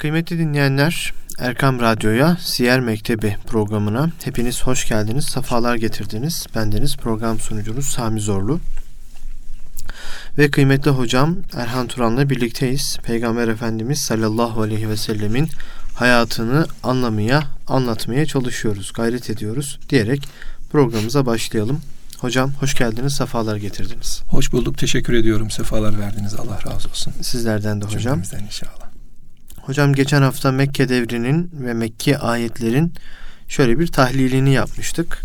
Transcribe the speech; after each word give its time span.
Kıymetli 0.00 0.38
dinleyenler, 0.38 1.12
Erkam 1.38 1.80
Radyo'ya 1.80 2.36
Siyer 2.40 2.80
Mektebi 2.80 3.36
programına 3.46 4.10
hepiniz 4.24 4.62
hoş 4.62 4.88
geldiniz, 4.88 5.24
sefalar 5.24 5.76
getirdiniz. 5.76 6.46
Bendeniz 6.54 6.96
program 6.96 7.40
sunucunuz 7.40 7.86
Sami 7.86 8.20
Zorlu. 8.20 8.60
Ve 10.38 10.50
kıymetli 10.50 10.90
hocam 10.90 11.36
Erhan 11.54 11.86
Turan'la 11.86 12.30
birlikteyiz. 12.30 12.98
Peygamber 13.02 13.48
Efendimiz 13.48 13.98
sallallahu 13.98 14.62
aleyhi 14.62 14.88
ve 14.88 14.96
sellemin 14.96 15.48
hayatını 15.94 16.66
anlamaya, 16.82 17.42
anlatmaya 17.66 18.26
çalışıyoruz, 18.26 18.92
gayret 18.92 19.30
ediyoruz 19.30 19.78
diyerek 19.88 20.28
programımıza 20.70 21.26
başlayalım. 21.26 21.80
Hocam 22.18 22.52
hoş 22.60 22.74
geldiniz, 22.74 23.14
sefalar 23.14 23.56
getirdiniz. 23.56 24.22
Hoş 24.28 24.52
bulduk, 24.52 24.78
teşekkür 24.78 25.12
ediyorum. 25.12 25.50
Sefalar 25.50 26.00
verdiniz. 26.00 26.34
Allah 26.34 26.58
razı 26.66 26.88
olsun. 26.88 27.12
Sizlerden 27.22 27.80
de 27.80 27.84
hocam. 27.84 28.00
Cümlemizden 28.00 28.44
inşallah. 28.44 28.85
Hocam 29.66 29.94
geçen 29.94 30.22
hafta 30.22 30.52
Mekke 30.52 30.88
devrinin 30.88 31.50
ve 31.52 31.74
Mekke 31.74 32.18
ayetlerin 32.18 32.92
şöyle 33.48 33.78
bir 33.78 33.86
tahlilini 33.86 34.52
yapmıştık. 34.52 35.22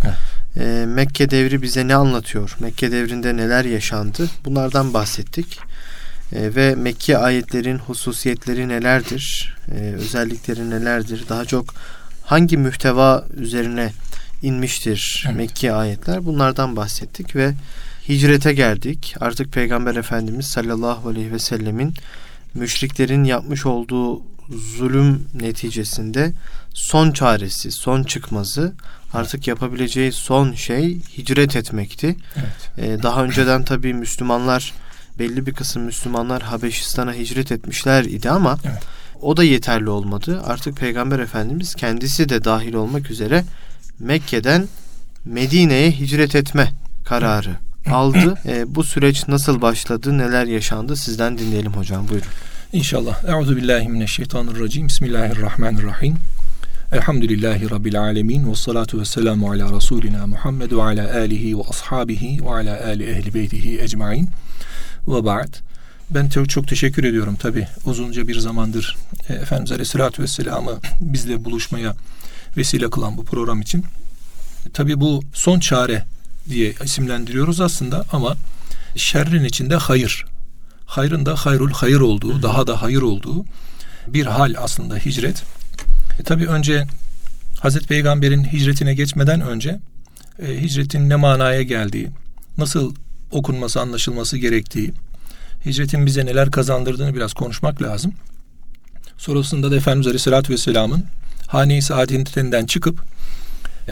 Ee, 0.57 0.85
Mekke 0.88 1.29
devri 1.29 1.61
bize 1.61 1.88
ne 1.88 1.95
anlatıyor? 1.95 2.57
Mekke 2.59 2.91
devrinde 2.91 3.38
neler 3.38 3.66
yaşandı? 3.66 4.30
Bunlardan 4.45 4.93
bahsettik. 4.93 5.59
Ee, 6.33 6.55
ve 6.55 6.75
Mekke 6.75 7.17
ayetlerin 7.17 7.77
hususiyetleri 7.77 8.67
nelerdir? 8.67 9.55
Ee, 9.71 9.80
özellikleri 9.80 10.69
nelerdir? 10.69 11.25
Daha 11.30 11.45
çok 11.45 11.66
hangi 12.23 12.58
mühteva 12.58 13.25
üzerine 13.38 13.91
inmiştir 14.41 15.23
evet. 15.27 15.38
Mekke 15.38 15.73
ayetler? 15.73 16.25
Bunlardan 16.25 16.75
bahsettik 16.75 17.35
ve 17.35 17.53
hicrete 18.09 18.53
geldik. 18.53 19.16
Artık 19.19 19.53
Peygamber 19.53 19.95
Efendimiz 19.95 20.45
sallallahu 20.45 21.09
aleyhi 21.09 21.31
ve 21.31 21.39
sellemin 21.39 21.94
müşriklerin 22.53 23.23
yapmış 23.23 23.65
olduğu 23.65 24.21
zulüm 24.77 25.27
neticesinde 25.33 26.33
son 26.73 27.11
çaresi, 27.11 27.71
son 27.71 28.03
çıkmazı 28.03 28.73
artık 29.13 29.47
yapabileceği 29.47 30.11
son 30.11 30.53
şey 30.53 30.99
hicret 31.17 31.55
etmekti. 31.55 32.16
Evet. 32.35 32.71
Ee, 32.77 33.03
daha 33.03 33.23
önceden 33.23 33.63
tabii 33.63 33.93
Müslümanlar 33.93 34.73
belli 35.19 35.45
bir 35.45 35.53
kısım 35.53 35.83
Müslümanlar 35.83 36.41
Habeşistan'a 36.41 37.13
hicret 37.13 37.52
etmişler 37.52 38.03
idi 38.03 38.30
ama 38.30 38.58
evet. 38.65 38.83
o 39.21 39.38
da 39.38 39.43
yeterli 39.43 39.89
olmadı. 39.89 40.41
Artık 40.45 40.77
Peygamber 40.77 41.19
Efendimiz 41.19 41.75
kendisi 41.75 42.30
de 42.30 42.43
dahil 42.43 42.73
olmak 42.73 43.11
üzere 43.11 43.43
Mekke'den 43.99 44.67
Medine'ye 45.25 45.91
hicret 45.91 46.36
etme 46.36 46.71
kararı 47.05 47.70
aldı. 47.89 48.37
E, 48.45 48.75
bu 48.75 48.83
süreç 48.83 49.27
nasıl 49.27 49.61
başladı, 49.61 50.17
neler 50.17 50.45
yaşandı 50.45 50.95
sizden 50.95 51.37
dinleyelim 51.37 51.73
hocam. 51.73 52.07
Buyurun. 52.07 52.27
İnşallah. 52.73 53.23
Euzu 53.23 53.55
billahi 53.55 53.89
mineşşeytanirracim. 53.89 54.87
Bismillahirrahmanirrahim. 54.87 56.17
Elhamdülillahi 56.91 57.71
Rabbil 57.71 58.02
alemin. 58.02 58.52
Ve 58.52 58.55
salatu 58.55 58.99
ve 58.99 59.05
selamu 59.05 59.52
ala 59.52 59.75
Resulina 59.75 60.27
Muhammed 60.27 60.71
ve 60.71 60.83
ala 60.83 61.13
alihi 61.15 61.57
ve 61.57 61.61
ashabihi 61.69 62.45
ve 62.45 62.49
ala 62.49 62.85
ali 62.85 63.03
ehli 63.03 63.33
beytihi 63.33 63.81
ecmain. 63.81 64.29
Ve 65.07 65.25
ba'd. 65.25 65.53
Ben 66.09 66.29
çok, 66.29 66.49
çok 66.49 66.67
teşekkür 66.67 67.03
ediyorum 67.03 67.35
tabi 67.35 67.67
uzunca 67.85 68.27
bir 68.27 68.39
zamandır 68.39 68.97
e, 69.29 69.33
Efendimiz 69.33 69.71
Aleyhisselatü 69.71 70.23
Vesselam'ı 70.23 70.79
bizle 71.02 71.45
buluşmaya 71.45 71.95
vesile 72.57 72.89
kılan 72.89 73.17
bu 73.17 73.25
program 73.25 73.61
için. 73.61 73.85
Tabi 74.73 74.99
bu 74.99 75.23
son 75.33 75.59
çare 75.59 76.03
diye 76.50 76.73
isimlendiriyoruz 76.84 77.61
aslında 77.61 78.06
ama 78.11 78.38
şerrin 78.95 79.44
içinde 79.44 79.75
hayır 79.75 80.25
hayrın 80.86 81.25
da 81.25 81.36
hayrul 81.36 81.72
hayır 81.72 82.00
olduğu, 82.00 82.42
daha 82.44 82.67
da 82.67 82.81
hayır 82.81 83.02
olduğu 83.02 83.45
bir 84.08 84.25
hal 84.25 84.53
aslında 84.58 84.95
hicret. 84.95 85.44
E, 86.20 86.23
Tabi 86.23 86.48
önce 86.48 86.88
Hazreti 87.59 87.88
Peygamber'in 87.88 88.44
hicretine 88.44 88.94
geçmeden 88.94 89.42
önce 89.42 89.80
e, 90.39 90.61
hicretin 90.61 91.09
ne 91.09 91.16
manaya 91.16 91.61
geldiği, 91.61 92.09
nasıl 92.58 92.95
okunması, 93.32 93.82
anlaşılması 93.82 94.38
gerektiği, 94.38 94.94
hicretin 95.65 96.05
bize 96.05 96.26
neler 96.26 96.52
kazandırdığını 96.52 97.15
biraz 97.15 97.33
konuşmak 97.33 97.82
lazım. 97.82 98.14
Sonrasında 99.17 99.71
da 99.71 99.76
Efendimiz 99.76 100.08
Aleyhisselatü 100.08 100.54
Vesselam'ın 100.54 101.05
hane-i 101.48 101.82
saadetinden 101.82 102.65
çıkıp 102.65 103.04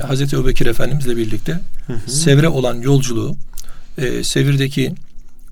Hazreti 0.07 0.35
Ebubekir 0.35 0.65
Efendimizle 0.65 1.17
birlikte 1.17 1.59
hı 1.87 1.93
hı. 1.93 2.11
Sevre 2.11 2.49
olan 2.49 2.75
yolculuğu, 2.75 3.37
e, 3.97 4.23
Sevir'deki 4.23 4.93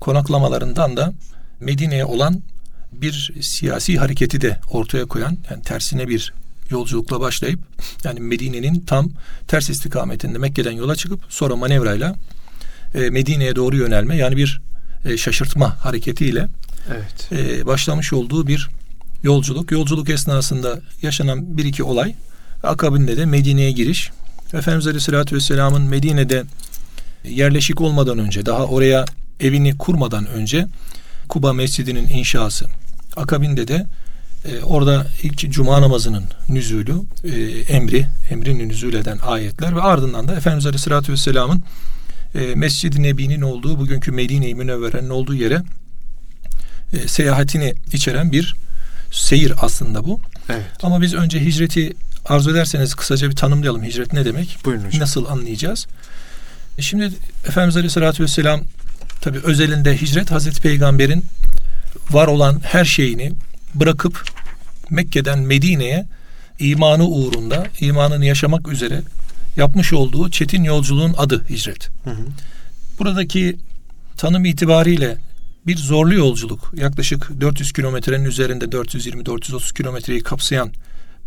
konaklamalarından 0.00 0.96
da 0.96 1.12
Medine'ye 1.60 2.04
olan 2.04 2.42
bir 2.92 3.32
siyasi 3.40 3.98
hareketi 3.98 4.40
de 4.40 4.60
ortaya 4.70 5.04
koyan 5.04 5.38
yani 5.50 5.62
tersine 5.62 6.08
bir 6.08 6.32
yolculukla 6.70 7.20
başlayıp 7.20 7.60
yani 8.04 8.20
Medine'nin 8.20 8.80
tam 8.80 9.10
ters 9.48 9.70
istikametinde 9.70 10.38
Mekke'den 10.38 10.72
yola 10.72 10.96
çıkıp 10.96 11.20
sonra 11.28 11.56
manevrayla 11.56 12.16
e, 12.94 13.10
Medine'ye 13.10 13.56
doğru 13.56 13.76
yönelme 13.76 14.16
yani 14.16 14.36
bir 14.36 14.60
e, 15.04 15.16
şaşırtma 15.16 15.84
hareketiyle 15.84 16.48
evet. 16.90 17.32
e, 17.32 17.66
başlamış 17.66 18.12
olduğu 18.12 18.46
bir 18.46 18.68
yolculuk. 19.22 19.72
Yolculuk 19.72 20.10
esnasında 20.10 20.80
yaşanan 21.02 21.58
bir 21.58 21.64
iki 21.64 21.82
olay 21.82 22.14
akabinde 22.62 23.16
de 23.16 23.26
Medine'ye 23.26 23.70
giriş. 23.70 24.10
Efendimiz 24.54 24.86
Aleyhisselatü 24.86 25.36
Vesselam'ın 25.36 25.82
Medine'de 25.82 26.44
yerleşik 27.24 27.80
olmadan 27.80 28.18
önce 28.18 28.46
daha 28.46 28.64
oraya 28.64 29.04
evini 29.40 29.78
kurmadan 29.78 30.26
önce 30.26 30.66
Kuba 31.28 31.52
Mescidi'nin 31.52 32.08
inşası. 32.08 32.66
Akabinde 33.16 33.68
de 33.68 33.86
e, 34.44 34.60
orada 34.60 35.06
ilk 35.22 35.50
cuma 35.50 35.82
namazının 35.82 36.24
nüzulü, 36.48 36.94
e, 37.24 37.60
emri, 37.60 38.06
emrini 38.30 38.68
nüzul 38.68 38.94
eden 38.94 39.18
ayetler 39.18 39.76
ve 39.76 39.80
ardından 39.80 40.28
da 40.28 40.36
Efendimiz 40.36 40.66
Aleyhisselatü 40.66 41.12
Vesselam'ın 41.12 41.62
e, 42.34 42.54
Mescid-i 42.54 43.02
Nebi'nin 43.02 43.40
olduğu, 43.40 43.78
bugünkü 43.78 44.12
Medine-i 44.12 44.54
Münevvere'nin 44.54 45.10
olduğu 45.10 45.34
yere 45.34 45.62
e, 46.92 47.08
seyahatini 47.08 47.74
içeren 47.92 48.32
bir 48.32 48.56
seyir 49.10 49.52
aslında 49.60 50.04
bu. 50.04 50.20
Evet. 50.48 50.66
Ama 50.82 51.00
biz 51.00 51.14
önce 51.14 51.40
hicreti 51.44 51.92
arzu 52.28 52.50
ederseniz 52.50 52.94
kısaca 52.94 53.30
bir 53.30 53.36
tanımlayalım. 53.36 53.84
Hicret 53.84 54.12
ne 54.12 54.24
demek? 54.24 54.58
Buyurun 54.64 54.84
hocam. 54.84 55.00
Nasıl 55.00 55.26
anlayacağız? 55.26 55.86
E 56.78 56.82
şimdi 56.82 57.10
Efendimiz 57.46 57.76
Aleyhisselatü 57.76 58.22
Vesselam 58.22 58.60
Tabi 59.20 59.38
özelinde 59.38 60.00
hicret 60.00 60.30
Hazreti 60.30 60.62
Peygamber'in 60.62 61.24
var 62.10 62.26
olan 62.26 62.60
her 62.64 62.84
şeyini 62.84 63.32
bırakıp 63.74 64.24
Mekke'den 64.90 65.38
Medine'ye 65.38 66.06
imanı 66.58 67.08
uğrunda, 67.08 67.66
imanını 67.80 68.24
yaşamak 68.24 68.68
üzere 68.68 69.02
yapmış 69.56 69.92
olduğu 69.92 70.30
çetin 70.30 70.64
yolculuğun 70.64 71.14
adı 71.16 71.44
hicret. 71.48 71.88
Hı 72.04 72.10
hı. 72.10 72.26
Buradaki 72.98 73.56
tanım 74.16 74.44
itibariyle 74.44 75.16
bir 75.66 75.76
zorlu 75.76 76.14
yolculuk. 76.14 76.72
Yaklaşık 76.76 77.40
400 77.40 77.72
kilometrenin 77.72 78.24
üzerinde 78.24 78.64
420-430 78.64 79.74
kilometreyi 79.74 80.22
kapsayan 80.22 80.72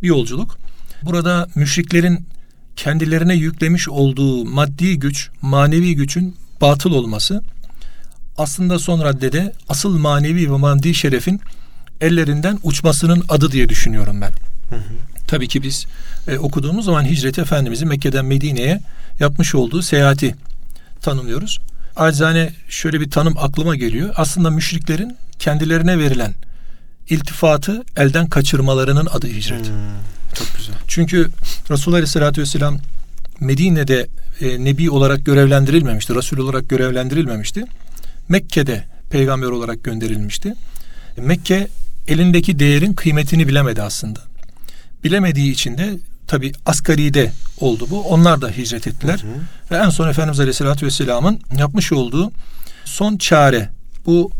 bir 0.01 0.07
yolculuk. 0.07 0.57
Burada 1.03 1.47
müşriklerin 1.55 2.25
kendilerine 2.75 3.35
yüklemiş 3.35 3.89
olduğu 3.89 4.45
maddi 4.45 4.99
güç, 4.99 5.29
manevi 5.41 5.95
gücün 5.95 6.35
batıl 6.61 6.91
olması 6.91 7.41
aslında 8.37 8.79
son 8.79 9.03
raddede 9.03 9.53
asıl 9.69 9.97
manevi 9.97 10.51
ve 10.51 10.57
maddi 10.57 10.93
şerefin 10.95 11.41
ellerinden 12.01 12.59
uçmasının 12.63 13.23
adı 13.29 13.51
diye 13.51 13.69
düşünüyorum 13.69 14.21
ben. 14.21 14.31
Hı 14.69 14.75
hı. 14.75 14.93
Tabii 15.27 15.47
ki 15.47 15.63
biz 15.63 15.85
e, 16.27 16.37
okuduğumuz 16.37 16.85
zaman 16.85 17.05
Hicret 17.05 17.39
Efendimiz'i 17.39 17.85
Mekke'den 17.85 18.25
Medine'ye 18.25 18.81
yapmış 19.19 19.55
olduğu 19.55 19.81
seyahati 19.81 20.35
tanımlıyoruz. 21.01 21.59
Acizane 21.95 22.53
şöyle 22.69 23.01
bir 23.01 23.09
tanım 23.09 23.37
aklıma 23.37 23.75
geliyor. 23.75 24.13
Aslında 24.17 24.49
müşriklerin 24.49 25.17
kendilerine 25.39 25.99
verilen 25.99 26.33
iltifatı 27.09 27.83
elden 27.97 28.29
kaçırmalarının 28.29 29.07
adı 29.11 29.27
hicret. 29.27 29.67
Hmm, 29.67 29.75
çok 30.35 30.47
güzel. 30.57 30.75
Çünkü 30.87 31.29
Resulullah 31.69 31.97
Aleyhisselatü 31.97 32.41
Vesselam 32.41 32.77
Medine'de 33.39 34.07
e, 34.41 34.65
nebi 34.65 34.89
olarak 34.91 35.25
görevlendirilmemişti. 35.25 36.15
Resul 36.15 36.37
olarak 36.37 36.69
görevlendirilmemişti. 36.69 37.65
Mekke'de 38.29 38.83
peygamber 39.09 39.47
olarak 39.47 39.83
gönderilmişti. 39.83 40.53
Mekke 41.17 41.67
elindeki 42.07 42.59
değerin 42.59 42.93
kıymetini 42.93 43.47
bilemedi 43.47 43.81
aslında. 43.81 44.19
Bilemediği 45.03 45.51
için 45.51 45.77
de 45.77 45.97
tabi 46.27 46.51
asgaride 46.65 47.31
oldu 47.59 47.87
bu. 47.89 48.01
Onlar 48.01 48.41
da 48.41 48.49
hicret 48.49 48.87
ettiler. 48.87 49.19
Hı 49.19 49.27
hı. 49.27 49.41
Ve 49.71 49.85
en 49.85 49.89
son 49.89 50.09
Efendimiz 50.09 50.39
Aleyhisselatü 50.39 50.85
Vesselam'ın 50.85 51.39
yapmış 51.57 51.91
olduğu 51.91 52.31
son 52.85 53.17
çare. 53.17 53.69
Bu 54.05 54.31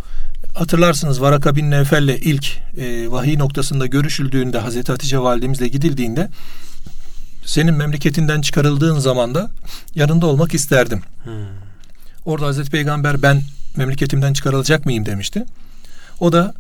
hatırlarsınız 0.54 1.22
Varaka 1.22 1.56
bin 1.56 1.72
Nevfel'le 1.72 2.18
ilk 2.22 2.58
e, 2.78 3.12
vahiy 3.12 3.40
noktasında 3.40 3.86
görüşüldüğünde 3.86 4.60
Hazreti 4.60 4.92
Hatice 4.92 5.20
validemizle 5.20 5.68
gidildiğinde 5.68 6.30
senin 7.46 7.74
memleketinden 7.74 8.42
çıkarıldığın 8.42 9.00
zaman 9.00 9.36
da 9.36 9.52
yanında 9.96 10.26
olmak 10.26 10.54
isterdim. 10.54 11.02
Hmm. 11.24 11.34
Orada 12.26 12.46
Hazreti 12.46 12.72
Peygamber 12.72 13.22
ben 13.22 13.42
memleketimden 13.76 14.34
çıkarılacak 14.34 14.86
mıyım 14.86 15.06
demişti. 15.06 15.46
O 16.20 16.32
da 16.32 16.54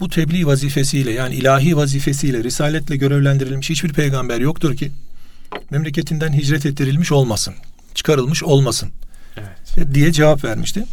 bu 0.00 0.08
tebliğ 0.08 0.46
vazifesiyle 0.46 1.12
yani 1.12 1.34
ilahi 1.34 1.76
vazifesiyle, 1.76 2.44
risaletle 2.44 2.96
görevlendirilmiş 2.96 3.70
hiçbir 3.70 3.92
peygamber 3.92 4.40
yoktur 4.40 4.76
ki 4.76 4.92
memleketinden 5.70 6.32
hicret 6.32 6.66
ettirilmiş 6.66 7.12
olmasın, 7.12 7.54
çıkarılmış 7.94 8.42
olmasın 8.42 8.88
evet. 9.76 9.94
diye 9.94 10.12
cevap 10.12 10.44
vermişti. 10.44 10.84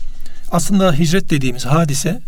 Aslında 0.51 0.93
hicret 0.93 1.29
dediğimiz 1.29 1.65
hadise 1.65 2.21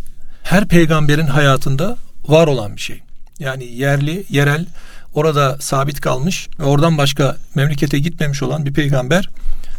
her 0.48 0.68
peygamberin 0.68 1.28
hayatında 1.28 1.98
var 2.28 2.48
olan 2.48 2.76
bir 2.76 2.82
şey. 2.82 3.02
Yani 3.40 3.66
yerli, 3.66 4.24
yerel, 4.30 4.66
orada 5.14 5.58
sabit 5.60 6.02
kalmış 6.02 6.48
ve 6.60 6.64
oradan 6.64 6.98
başka 6.98 7.38
memlekete 7.56 8.00
gitmemiş 8.00 8.44
olan 8.44 8.66
bir 8.66 8.74
peygamber 8.74 9.30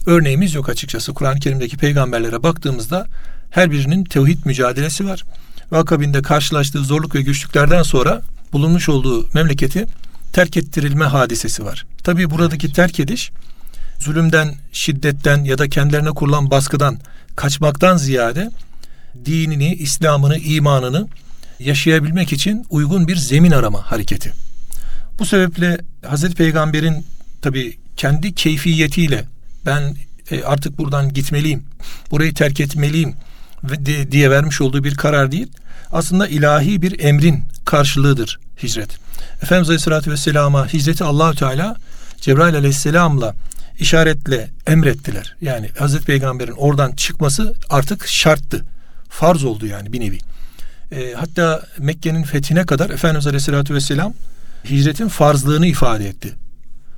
örneğimiz 0.07 0.55
yok 0.55 0.69
açıkçası. 0.69 1.15
Kur'an-ı 1.15 1.41
Kerim'deki 1.41 1.77
peygamberlere 1.77 2.43
baktığımızda 2.43 3.07
her 3.51 3.71
birinin 3.71 4.05
tevhid 4.05 4.39
mücadelesi 4.45 5.07
var. 5.07 5.25
Ve 5.73 5.77
akabinde 5.77 6.23
karşılaştığı 6.23 6.85
zorluk 6.85 7.15
ve 7.15 7.23
güçlüklerden 7.23 7.83
sonra 7.83 8.23
bulunmuş 8.53 8.89
olduğu 8.89 9.29
memleketi 9.35 9.87
terk 10.33 10.57
ettirilme 10.57 11.05
hadisesi 11.05 11.65
var. 11.65 11.87
Tabi 12.05 12.31
buradaki 12.31 12.73
terk 12.73 13.01
ediş 13.01 13.31
zulümden, 13.99 14.55
şiddetten 14.73 15.45
ya 15.45 15.59
da 15.59 15.69
kendilerine 15.69 16.11
kurulan 16.11 16.51
baskıdan 16.51 16.99
kaçmaktan 17.37 17.97
ziyade 17.97 18.51
dinini, 19.25 19.75
İslam'ını, 19.75 20.39
imanını 20.39 21.09
yaşayabilmek 21.59 22.33
için 22.33 22.67
uygun 22.71 23.09
bir 23.09 23.17
zemin 23.17 23.51
arama 23.51 23.91
hareketi. 23.91 24.33
Bu 25.19 25.27
sebeple 25.27 25.79
Hazreti 26.07 26.35
Peygamber'in 26.35 27.07
tabi 27.43 27.79
kendi 27.97 28.35
keyfiyetiyle 28.35 29.25
ben 29.67 29.97
e, 30.31 30.43
artık 30.43 30.79
buradan 30.79 31.13
gitmeliyim, 31.13 31.63
burayı 32.11 32.35
terk 32.35 32.61
etmeliyim 32.61 33.15
diye 34.11 34.31
vermiş 34.31 34.61
olduğu 34.61 34.85
bir 34.85 34.95
karar 34.95 35.33
değil. 35.33 35.47
Aslında 35.93 36.29
ilahi 36.29 36.83
bir 36.83 37.01
emrin 37.01 37.43
karşılığıdır 37.65 38.39
hicret. 38.63 38.99
Efendimiz 39.43 39.69
Aleyhisselatü 39.69 40.11
Vesselam'a 40.11 40.67
hicreti 40.67 41.05
Allahü 41.05 41.37
Teala 41.37 41.77
Cebrail 42.21 42.55
Aleyhisselam'la 42.55 43.35
işaretle 43.79 44.51
emrettiler. 44.67 45.37
Yani 45.41 45.71
Hazreti 45.79 46.05
Peygamber'in 46.05 46.53
oradan 46.53 46.93
çıkması 46.93 47.55
artık 47.71 48.07
şarttı. 48.07 48.65
Farz 49.19 49.45
oldu 49.45 49.67
yani 49.67 49.93
bir 49.93 50.01
nevi. 50.01 50.19
E, 50.93 51.15
hatta 51.17 51.63
Mekke'nin 51.79 52.23
fethine 52.23 52.67
kadar 52.67 52.91
Efendimiz 52.91 53.27
Aleyhisselatü 53.27 53.75
Vesselam 53.75 54.15
hicretin 54.71 55.09
farzlığını 55.09 55.67
ifade 55.67 56.09
etti. 56.09 56.35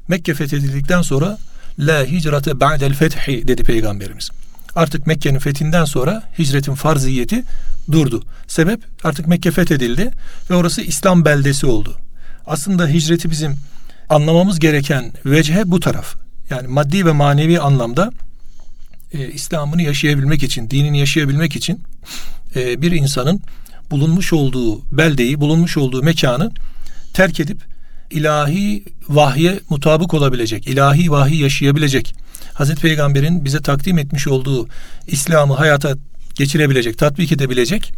Mekke 0.08 0.34
fethedildikten 0.34 1.02
sonra 1.02 1.38
La 1.78 2.04
hicrate 2.04 2.60
ba'del 2.60 2.94
fethi 2.94 3.48
dedi 3.48 3.64
Peygamberimiz. 3.64 4.30
Artık 4.74 5.06
Mekke'nin 5.06 5.38
fethinden 5.38 5.84
sonra 5.84 6.22
hicretin 6.38 6.74
farziyeti 6.74 7.44
durdu. 7.92 8.24
Sebep 8.48 8.80
artık 9.04 9.26
Mekke 9.26 9.50
fethedildi 9.50 10.10
ve 10.50 10.54
orası 10.54 10.82
İslam 10.82 11.24
beldesi 11.24 11.66
oldu. 11.66 11.96
Aslında 12.46 12.88
hicreti 12.88 13.30
bizim 13.30 13.56
anlamamız 14.08 14.58
gereken 14.58 15.12
vecihe 15.26 15.62
bu 15.66 15.80
taraf. 15.80 16.14
Yani 16.50 16.68
maddi 16.68 17.06
ve 17.06 17.12
manevi 17.12 17.60
anlamda 17.60 18.12
e, 19.12 19.28
İslam'ını 19.28 19.82
yaşayabilmek 19.82 20.42
için, 20.42 20.70
dinini 20.70 20.98
yaşayabilmek 20.98 21.56
için 21.56 21.82
e, 22.56 22.82
bir 22.82 22.92
insanın 22.92 23.42
bulunmuş 23.90 24.32
olduğu 24.32 24.96
beldeyi, 24.96 25.40
bulunmuş 25.40 25.76
olduğu 25.76 26.02
mekanı 26.02 26.52
terk 27.14 27.40
edip 27.40 27.58
ilahi 28.10 28.84
vahye 29.08 29.60
mutabık 29.68 30.14
olabilecek, 30.14 30.66
ilahi 30.66 31.10
vahiy 31.10 31.40
yaşayabilecek, 31.40 32.14
Hazreti 32.54 32.82
Peygamber'in 32.82 33.44
bize 33.44 33.60
takdim 33.60 33.98
etmiş 33.98 34.28
olduğu 34.28 34.68
İslam'ı 35.06 35.54
hayata 35.54 35.96
geçirebilecek, 36.34 36.98
tatbik 36.98 37.32
edebilecek 37.32 37.92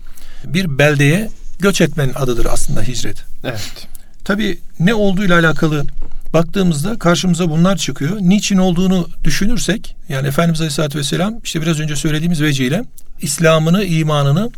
bir 0.45 0.79
beldeye 0.79 1.31
göç 1.59 1.81
etmenin 1.81 2.15
adıdır 2.15 2.47
aslında 2.51 2.83
hicret. 2.83 3.25
Evet. 3.45 3.89
Tabi 4.25 4.59
ne 4.81 4.95
olduğuyla 4.95 5.39
alakalı 5.39 5.87
baktığımızda 6.33 6.99
karşımıza 6.99 7.51
bunlar 7.51 7.77
çıkıyor. 7.77 8.17
Niçin 8.21 8.57
olduğunu 8.57 9.09
düşünürsek 9.25 9.97
yani 10.09 10.29
Efendimiz 10.29 10.61
Aleyhisselatü 10.61 10.99
Vesselam 10.99 11.35
işte 11.45 11.63
biraz 11.63 11.81
önce 11.81 11.97
söylediğimiz 11.97 12.43
vecihle 12.43 12.85
İslam'ını, 13.23 13.85
imanını 13.85 14.51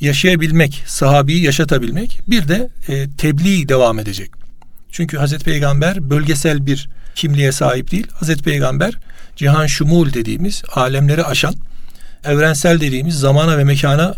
yaşayabilmek, 0.00 0.82
sahabiyi 0.86 1.42
yaşatabilmek 1.42 2.20
bir 2.28 2.48
de 2.48 2.68
e, 2.88 3.08
tebliğ 3.10 3.68
devam 3.68 3.98
edecek. 3.98 4.30
Çünkü 4.90 5.16
Hazreti 5.16 5.44
Peygamber 5.44 6.10
bölgesel 6.10 6.66
bir 6.66 6.88
kimliğe 7.14 7.52
sahip 7.52 7.90
değil. 7.90 8.06
Hazreti 8.12 8.42
Peygamber 8.42 8.94
cihan 9.36 9.66
şumul 9.66 10.12
dediğimiz 10.12 10.62
alemleri 10.74 11.24
aşan 11.24 11.54
evrensel 12.24 12.80
dediğimiz 12.80 13.14
zamana 13.14 13.58
ve 13.58 13.64
mekana 13.64 14.14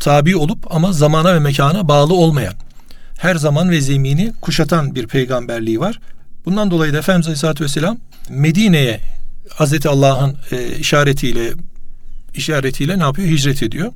tabi 0.00 0.36
olup 0.36 0.74
ama 0.74 0.92
zamana 0.92 1.34
ve 1.34 1.38
mekana 1.38 1.88
bağlı 1.88 2.14
olmayan 2.14 2.54
her 3.18 3.34
zaman 3.34 3.70
ve 3.70 3.80
zemini 3.80 4.32
kuşatan 4.40 4.94
bir 4.94 5.06
peygamberliği 5.06 5.80
var. 5.80 6.00
Bundan 6.44 6.70
dolayı 6.70 6.92
da 6.92 6.98
Efendimiz 6.98 7.26
Aleyhisselatü 7.26 7.64
Vesselam 7.64 7.98
Medine'ye 8.28 9.00
Hazreti 9.50 9.88
Allah'ın 9.88 10.36
e, 10.52 10.76
işaretiyle 10.76 11.52
işaretiyle 12.34 12.98
ne 12.98 13.02
yapıyor? 13.02 13.28
Hicret 13.28 13.62
ediyor. 13.62 13.92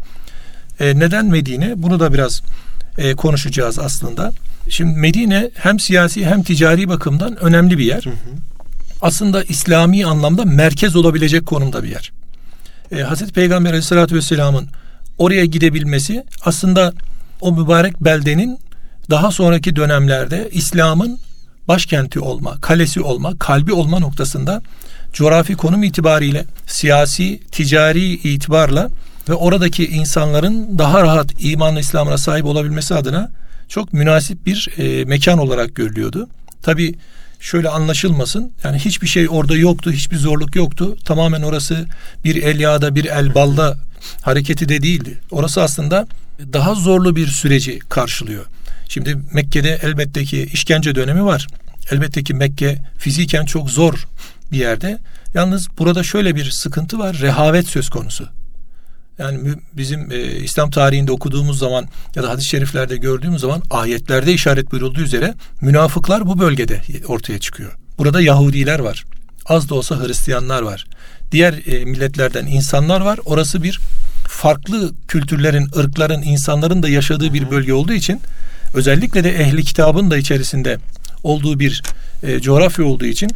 E, 0.81 0.99
neden 0.99 1.27
Medine? 1.27 1.73
Bunu 1.77 2.00
da 2.00 2.12
biraz 2.12 2.43
e, 2.99 3.15
konuşacağız 3.15 3.79
aslında. 3.79 4.33
Şimdi 4.69 4.99
Medine 4.99 5.50
hem 5.55 5.81
siyasi 5.81 6.27
hem 6.27 6.43
ticari 6.43 6.89
bakımdan 6.89 7.37
önemli 7.37 7.79
bir 7.79 7.85
yer. 7.85 8.03
Hı 8.05 8.11
hı. 8.11 8.15
Aslında 9.03 9.43
İslami 9.43 10.06
anlamda 10.06 10.44
merkez 10.44 10.97
olabilecek 10.97 11.47
konumda 11.47 11.83
bir 11.83 11.89
yer. 11.89 12.12
E, 12.93 13.03
Hazreti 13.03 13.33
Peygamber 13.33 13.71
Aleyhisselatü 13.71 14.17
Vesselam'ın 14.17 14.69
oraya 15.19 15.44
gidebilmesi 15.44 16.25
aslında 16.44 16.93
o 17.41 17.53
mübarek 17.53 18.05
beldenin 18.05 18.59
daha 19.11 19.31
sonraki 19.31 19.77
dönemlerde 19.77 20.49
İslam'ın 20.53 21.19
başkenti 21.69 22.20
olma, 22.20 22.61
kalesi 22.61 23.00
olma, 23.00 23.38
kalbi 23.38 23.73
olma 23.73 23.99
noktasında 23.99 24.62
coğrafi 25.12 25.55
konum 25.55 25.82
itibariyle, 25.82 26.44
siyasi, 26.67 27.41
ticari 27.53 28.12
itibarla 28.12 28.91
ve 29.29 29.35
oradaki 29.35 29.87
insanların 29.87 30.79
daha 30.79 31.03
rahat 31.03 31.44
imanla 31.44 31.81
İslam'ına 31.81 32.19
sahip 32.19 32.44
olabilmesi 32.44 32.94
adına 32.94 33.31
çok 33.69 33.93
münasip 33.93 34.47
bir 34.47 34.69
e, 34.79 35.05
mekan 35.05 35.38
olarak 35.38 35.75
görülüyordu. 35.75 36.29
Tabi 36.62 36.94
şöyle 37.41 37.69
anlaşılmasın 37.69 38.53
yani 38.65 38.79
hiçbir 38.79 39.06
şey 39.06 39.26
orada 39.31 39.56
yoktu, 39.56 39.93
hiçbir 39.93 40.17
zorluk 40.17 40.56
yoktu. 40.56 40.97
Tamamen 41.05 41.43
orası 41.43 41.87
bir 42.25 42.43
el 42.43 42.61
yağda 42.61 42.94
bir 42.94 43.05
el 43.05 43.35
balda 43.35 43.79
hareketi 44.23 44.69
de 44.69 44.82
değildi. 44.82 45.20
Orası 45.31 45.62
aslında 45.62 46.06
daha 46.53 46.75
zorlu 46.75 47.17
bir 47.17 47.26
süreci 47.26 47.79
karşılıyor. 47.79 48.44
Şimdi 48.88 49.19
Mekke'de 49.32 49.79
elbette 49.82 50.25
ki 50.25 50.49
işkence 50.52 50.94
dönemi 50.94 51.25
var. 51.25 51.46
Elbette 51.90 52.22
ki 52.22 52.34
Mekke 52.34 52.79
fiziken 52.98 53.44
çok 53.44 53.70
zor 53.70 54.08
bir 54.53 54.58
yerde. 54.58 54.98
Yalnız 55.34 55.69
burada 55.79 56.03
şöyle 56.03 56.34
bir 56.34 56.51
sıkıntı 56.51 56.98
var. 56.98 57.19
Rehavet 57.20 57.69
söz 57.69 57.89
konusu. 57.89 58.29
Yani 59.19 59.55
bizim 59.72 60.13
e, 60.13 60.17
İslam 60.20 60.70
tarihinde 60.70 61.13
okuduğumuz 61.13 61.58
zaman 61.58 61.89
ya 62.15 62.22
da 62.22 62.29
hadis-i 62.29 62.48
şeriflerde 62.48 62.96
gördüğümüz 62.96 63.41
zaman 63.41 63.63
ayetlerde 63.70 64.32
işaret 64.32 64.72
buyurulduğu 64.72 65.01
üzere 65.01 65.34
münafıklar 65.60 66.27
bu 66.27 66.39
bölgede 66.39 66.82
ortaya 67.06 67.39
çıkıyor. 67.39 67.72
Burada 67.98 68.20
Yahudiler 68.20 68.79
var. 68.79 69.05
Az 69.46 69.69
da 69.69 69.74
olsa 69.74 70.06
Hristiyanlar 70.06 70.63
var. 70.63 70.86
Diğer 71.32 71.55
e, 71.67 71.84
milletlerden 71.84 72.46
insanlar 72.46 73.01
var. 73.01 73.19
Orası 73.24 73.63
bir 73.63 73.81
farklı 74.29 74.93
kültürlerin, 75.08 75.69
ırkların, 75.77 76.22
insanların 76.22 76.82
da 76.82 76.89
yaşadığı 76.89 77.34
bir 77.34 77.51
bölge 77.51 77.72
olduğu 77.72 77.93
için 77.93 78.20
özellikle 78.75 79.25
de 79.25 79.31
ehli 79.31 79.65
kitabın 79.65 80.10
da 80.10 80.19
içerisinde 80.19 80.79
olduğu 81.22 81.60
bir 81.60 81.82
e, 82.22 82.41
coğrafya 82.41 82.84
olduğu 82.84 83.06
için 83.06 83.31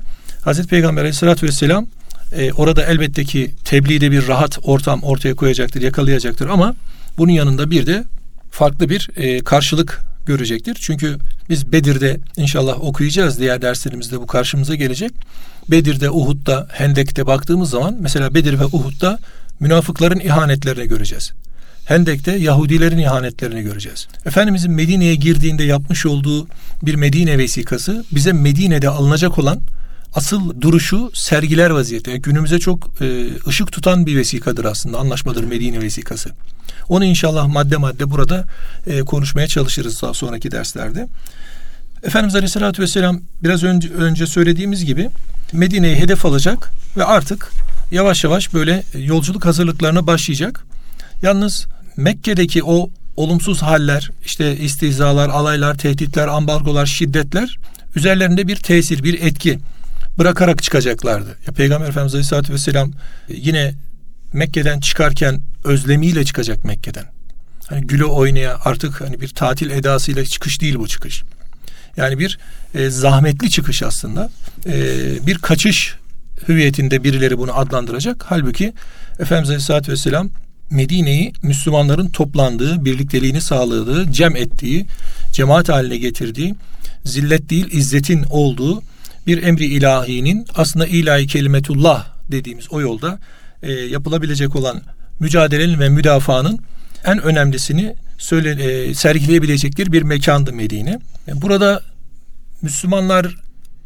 Hazreti 0.44 0.68
Peygamber 0.68 1.02
Aleyhisselatü 1.02 1.46
Vesselam 1.46 1.86
e, 2.32 2.52
orada 2.52 2.82
elbette 2.82 3.24
ki 3.24 3.54
tebliğde 3.64 4.10
bir 4.10 4.28
rahat 4.28 4.58
ortam 4.62 5.02
ortaya 5.02 5.34
koyacaktır, 5.34 5.82
yakalayacaktır 5.82 6.48
ama 6.48 6.74
bunun 7.18 7.32
yanında 7.32 7.70
bir 7.70 7.86
de 7.86 8.04
farklı 8.50 8.88
bir 8.88 9.10
e, 9.16 9.40
karşılık 9.40 10.00
görecektir. 10.26 10.78
Çünkü 10.80 11.18
biz 11.48 11.72
Bedir'de 11.72 12.20
inşallah 12.36 12.84
okuyacağız 12.84 13.38
diğer 13.38 13.62
derslerimizde 13.62 14.20
bu 14.20 14.26
karşımıza 14.26 14.74
gelecek. 14.74 15.12
Bedir'de, 15.68 16.10
Uhud'da, 16.10 16.68
Hendek'te 16.72 17.26
baktığımız 17.26 17.70
zaman 17.70 17.96
mesela 18.00 18.34
Bedir 18.34 18.60
ve 18.60 18.64
Uhud'da 18.64 19.18
münafıkların 19.60 20.20
ihanetlerini 20.20 20.88
göreceğiz. 20.88 21.32
Hendek'te 21.92 22.32
Yahudilerin 22.32 22.98
ihanetlerini 22.98 23.62
göreceğiz. 23.62 24.08
Efendimizin 24.26 24.72
Medine'ye 24.72 25.14
girdiğinde 25.14 25.64
yapmış 25.64 26.06
olduğu 26.06 26.46
bir 26.82 26.94
Medine 26.94 27.38
vesikası 27.38 28.04
bize 28.12 28.32
Medine'de 28.32 28.88
alınacak 28.88 29.38
olan 29.38 29.60
asıl 30.14 30.60
duruşu 30.60 31.10
sergiler 31.14 31.70
vaziyette. 31.70 32.10
Yani 32.10 32.22
günümüze 32.22 32.58
çok 32.58 33.02
e, 33.02 33.26
ışık 33.48 33.72
tutan 33.72 34.06
bir 34.06 34.16
vesikadır 34.16 34.64
aslında. 34.64 34.98
Anlaşmadır 34.98 35.44
Medine 35.44 35.80
vesikası. 35.80 36.30
Onu 36.88 37.04
inşallah 37.04 37.46
madde 37.46 37.76
madde 37.76 38.10
burada 38.10 38.44
e, 38.86 39.00
konuşmaya 39.00 39.46
çalışırız 39.46 40.02
daha 40.02 40.14
sonraki 40.14 40.50
derslerde. 40.50 41.08
Efendimiz 42.04 42.34
Aleyhisselatü 42.34 42.82
Vesselam 42.82 43.20
biraz 43.42 43.62
önce, 43.62 43.88
önce 43.88 44.26
söylediğimiz 44.26 44.84
gibi 44.84 45.10
Medine'yi 45.52 45.96
hedef 45.96 46.26
alacak 46.26 46.70
ve 46.96 47.04
artık 47.04 47.50
yavaş 47.90 48.24
yavaş 48.24 48.54
böyle 48.54 48.82
yolculuk 48.98 49.44
hazırlıklarına 49.44 50.06
başlayacak. 50.06 50.64
Yalnız 51.22 51.66
Mekke'deki 51.96 52.64
o 52.64 52.90
olumsuz 53.16 53.62
haller, 53.62 54.10
işte 54.24 54.56
istihzalar, 54.56 55.28
alaylar, 55.28 55.78
tehditler, 55.78 56.28
ambargolar, 56.28 56.86
şiddetler 56.86 57.58
üzerlerinde 57.96 58.48
bir 58.48 58.56
tesir, 58.56 59.02
bir 59.02 59.22
etki 59.22 59.58
bırakarak 60.18 60.62
çıkacaklardı. 60.62 61.36
Ya 61.46 61.52
Peygamber 61.52 61.88
Efendimiz 61.88 62.14
Aleyhisselatü 62.14 62.52
Vesselam 62.52 62.92
yine 63.28 63.74
Mekke'den 64.32 64.80
çıkarken 64.80 65.40
özlemiyle 65.64 66.24
çıkacak 66.24 66.64
Mekke'den. 66.64 67.04
Hani 67.66 67.86
güle 67.86 68.04
oynaya 68.04 68.58
artık 68.64 69.00
hani 69.00 69.20
bir 69.20 69.28
tatil 69.28 69.70
edasıyla 69.70 70.24
çıkış 70.24 70.60
değil 70.60 70.74
bu 70.78 70.88
çıkış. 70.88 71.22
Yani 71.96 72.18
bir 72.18 72.38
e, 72.74 72.90
zahmetli 72.90 73.50
çıkış 73.50 73.82
aslında. 73.82 74.30
E, 74.66 74.72
bir 75.26 75.38
kaçış 75.38 75.94
hüviyetinde 76.48 77.04
birileri 77.04 77.38
bunu 77.38 77.58
adlandıracak. 77.58 78.24
Halbuki 78.28 78.72
Efendimiz 79.18 79.48
Aleyhisselatü 79.48 79.92
Vesselam 79.92 80.30
Medine'yi 80.72 81.32
Müslümanların 81.42 82.08
toplandığı, 82.08 82.84
birlikteliğini 82.84 83.40
sağladığı, 83.40 84.12
cem 84.12 84.36
ettiği, 84.36 84.86
cemaat 85.32 85.68
haline 85.68 85.96
getirdiği, 85.96 86.54
zillet 87.04 87.50
değil 87.50 87.68
izzetin 87.72 88.24
olduğu 88.30 88.82
bir 89.26 89.42
emri 89.42 89.64
ilahinin 89.64 90.46
aslında 90.54 90.86
ilahi 90.86 91.26
kelimetullah 91.26 92.06
dediğimiz 92.30 92.72
o 92.72 92.80
yolda 92.80 93.18
e, 93.62 93.72
yapılabilecek 93.72 94.56
olan 94.56 94.82
mücadelenin 95.20 95.80
ve 95.80 95.88
müdafaanın 95.88 96.58
en 97.04 97.22
önemlisini 97.22 97.94
söyle, 98.18 98.50
e, 98.50 98.94
sergileyebilecektir 98.94 99.92
bir 99.92 100.02
mekandı 100.02 100.52
Medine. 100.52 100.98
E, 101.28 101.42
burada 101.42 101.82
Müslümanlar 102.62 103.36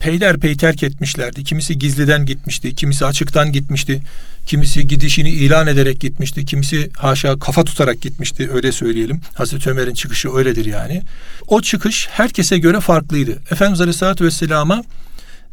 peyderpey 0.01 0.57
terk 0.57 0.83
etmişlerdi. 0.83 1.45
Kimisi 1.45 1.79
gizliden 1.79 2.27
gitmişti, 2.27 2.75
kimisi 2.75 3.07
açıktan 3.07 3.53
gitmişti, 3.53 4.03
kimisi 4.47 4.89
gidişini 4.89 5.31
ilan 5.31 5.67
ederek 5.67 6.01
gitmişti, 6.01 6.45
kimisi 6.45 6.91
haşa 6.97 7.39
kafa 7.39 7.65
tutarak 7.65 8.01
gitmişti 8.01 8.51
öyle 8.53 8.73
söyleyelim. 8.73 9.21
Hazreti 9.35 9.71
Ömer'in 9.71 9.95
çıkışı 9.95 10.33
öyledir 10.35 10.65
yani. 10.65 11.03
O 11.49 11.63
çıkış 11.63 12.09
herkese 12.11 12.59
göre 12.59 12.81
farklıydı. 12.81 13.33
Efendimiz 13.51 13.81
Aleyhisselatü 13.81 14.25
Vesselam'a 14.25 14.83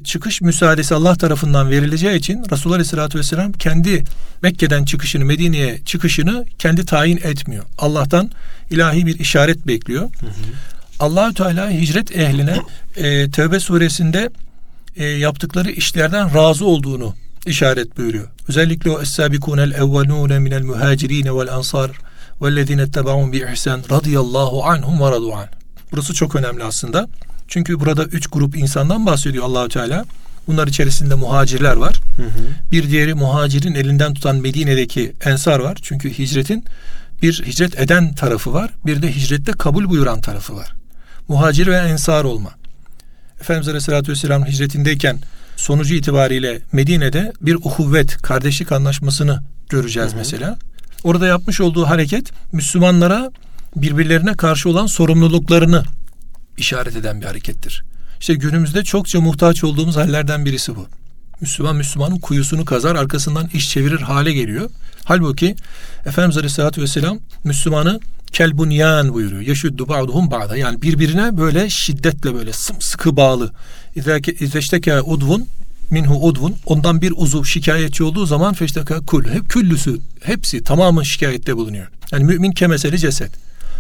çıkış 0.04 0.42
müsaadesi 0.42 0.96
Allah 0.96 1.16
tarafından 1.16 1.70
verileceği 1.70 2.18
için 2.18 2.44
Resulullah 2.52 2.76
Aleyhisselatü 2.76 3.20
Vesselam 3.20 3.52
kendi 3.52 4.04
Mekke'den 4.42 4.86
çıkışını, 4.86 5.26
Medine'ye 5.26 5.80
çıkışını 5.86 6.46
kendi 6.60 6.86
tayin 6.86 7.18
etmiyor. 7.18 7.64
Allah'tan 7.78 8.32
ilahi 8.70 9.06
bir 9.06 9.20
işaret 9.20 9.68
bekliyor. 9.68 10.02
Hı 10.02 10.26
hı. 10.26 10.32
Allahü 11.00 11.34
Teala 11.34 11.70
hicret 11.70 12.18
ehline 12.18 12.58
e, 12.96 13.30
Tevbe 13.32 13.60
suresinde 13.60 14.30
e, 14.96 15.06
yaptıkları 15.06 15.72
işlerden 15.72 16.34
razı 16.34 16.66
olduğunu 16.66 17.16
işaret 17.46 17.98
buyuruyor. 17.98 18.28
Özellikle 18.48 18.90
o 18.90 19.02
es-sabikunel 19.02 19.72
evvelune 19.72 20.40
minel 20.40 20.64
muhacirin 20.64 21.40
vel 21.40 21.54
ansar 21.54 21.92
vellezine 22.42 22.82
ettebaun 22.82 23.32
bi 23.32 23.46
ihsan 23.54 23.82
radıyallahu 23.92 24.64
anhum 24.64 25.02
ve 25.02 25.12
radu 25.12 25.34
an. 25.34 25.48
Burası 25.92 26.14
çok 26.14 26.36
önemli 26.36 26.64
aslında. 26.64 27.08
Çünkü 27.48 27.80
burada 27.80 28.04
üç 28.04 28.28
grup 28.28 28.58
insandan 28.58 29.06
bahsediyor 29.06 29.44
Allahü 29.44 29.70
Teala. 29.70 30.06
Bunlar 30.48 30.68
içerisinde 30.68 31.16
muhacirler 31.16 31.76
var. 31.76 32.02
Hı 32.18 32.24
hı. 32.24 32.72
Bir 32.72 32.90
diğeri 32.90 33.14
muhacirin 33.14 33.76
elinden 33.76 34.14
tutan 34.14 34.36
Medine'deki 34.36 35.14
ensar 35.26 35.60
var. 35.60 35.78
Çünkü 35.82 36.18
hicretin 36.18 36.66
bir 37.22 37.44
hicret 37.46 37.80
eden 37.80 38.14
tarafı 38.16 38.54
var. 38.54 38.72
Bir 38.86 39.02
de 39.02 39.16
hicrette 39.16 39.52
kabul 39.52 39.90
buyuran 39.90 40.22
tarafı 40.22 40.56
var. 40.56 40.74
Muhacir 41.28 41.68
ve 41.68 41.76
ensar 41.76 42.24
olma. 42.24 42.52
Efendimiz 43.42 43.68
Aleyhisselatü 43.68 44.12
Vesselam 44.12 44.46
hicretindeyken 44.46 45.20
sonucu 45.56 45.96
itibariyle 45.96 46.62
Medine'de 46.72 47.34
bir 47.42 47.56
uhuvvet, 47.56 48.18
kardeşlik 48.18 48.72
anlaşmasını 48.72 49.44
göreceğiz 49.70 50.10
hı 50.10 50.14
hı. 50.14 50.18
mesela. 50.18 50.58
Orada 51.04 51.28
yapmış 51.28 51.62
olduğu 51.62 51.86
hareket 51.86 52.32
Müslümanlara 52.52 53.32
birbirlerine 53.76 54.34
karşı 54.34 54.70
olan 54.70 54.86
sorumluluklarını 54.86 55.84
işaret 56.58 56.96
eden 56.96 57.22
bir 57.22 57.26
harekettir. 57.26 57.84
İşte 58.20 58.34
günümüzde 58.34 58.84
çokça 58.84 59.22
muhtaç 59.22 59.64
olduğumuz 59.64 59.98
hallerden 59.98 60.46
birisi 60.46 60.76
bu. 60.76 60.88
Müslüman 61.42 61.76
Müslümanın 61.76 62.20
kuyusunu 62.20 62.66
kazar 62.66 62.96
arkasından 62.96 63.50
iş 63.54 63.70
çevirir 63.70 64.02
hale 64.02 64.34
geliyor. 64.34 64.70
Halbuki 65.06 65.56
Efendimiz 66.06 66.38
Aleyhisselatü 66.38 66.82
Vesselam 66.82 67.20
Müslümanı 67.44 68.00
kelbunyan 68.34 69.14
buyuruyor. 69.14 69.42
Yeşüddü 69.42 69.88
ba'duhum 69.88 70.32
ba'da. 70.32 70.58
Yani 70.58 70.82
birbirine 70.82 71.38
böyle 71.38 71.70
şiddetle 71.70 72.34
böyle 72.34 72.54
sımsıkı 72.54 73.18
bağlı. 73.18 73.52
İzeşteke 74.40 75.02
udvun 75.02 75.48
minhu 75.90 76.28
udvun. 76.28 76.56
Ondan 76.66 77.02
bir 77.02 77.14
uzuv 77.16 77.44
şikayetçi 77.44 78.04
olduğu 78.04 78.26
zaman 78.26 78.54
feşteka 78.54 79.00
kul. 79.00 79.26
Hep 79.26 79.50
küllüsü 79.50 80.00
hepsi 80.24 80.64
tamamı 80.64 81.06
şikayette 81.06 81.58
bulunuyor. 81.58 81.88
Yani 82.12 82.24
mümin 82.24 82.52
kemeseli 82.52 83.00
ceset. 83.00 83.32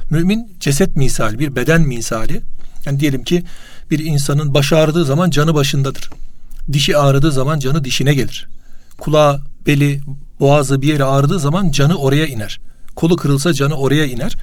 Mümin 0.09 0.51
ceset 0.59 0.95
misali, 0.95 1.39
bir 1.39 1.55
beden 1.55 1.81
misali. 1.81 2.41
Yani 2.85 2.99
diyelim 2.99 3.23
ki 3.23 3.43
bir 3.91 3.99
insanın 3.99 4.53
başı 4.53 4.77
ağrıdığı 4.77 5.05
zaman 5.05 5.29
canı 5.29 5.55
başındadır. 5.55 6.09
Dişi 6.71 6.97
ağrıdığı 6.97 7.31
zaman 7.31 7.59
canı 7.59 7.83
dişine 7.83 8.13
gelir. 8.13 8.47
Kulağı, 8.97 9.41
beli, 9.67 10.01
boğazı 10.39 10.81
bir 10.81 10.87
yere 10.87 11.03
ağrıdığı 11.03 11.39
zaman 11.39 11.71
canı 11.71 11.95
oraya 11.95 12.27
iner. 12.27 12.59
Kolu 12.95 13.15
kırılsa 13.15 13.53
canı 13.53 13.75
oraya 13.75 14.05
iner. 14.05 14.35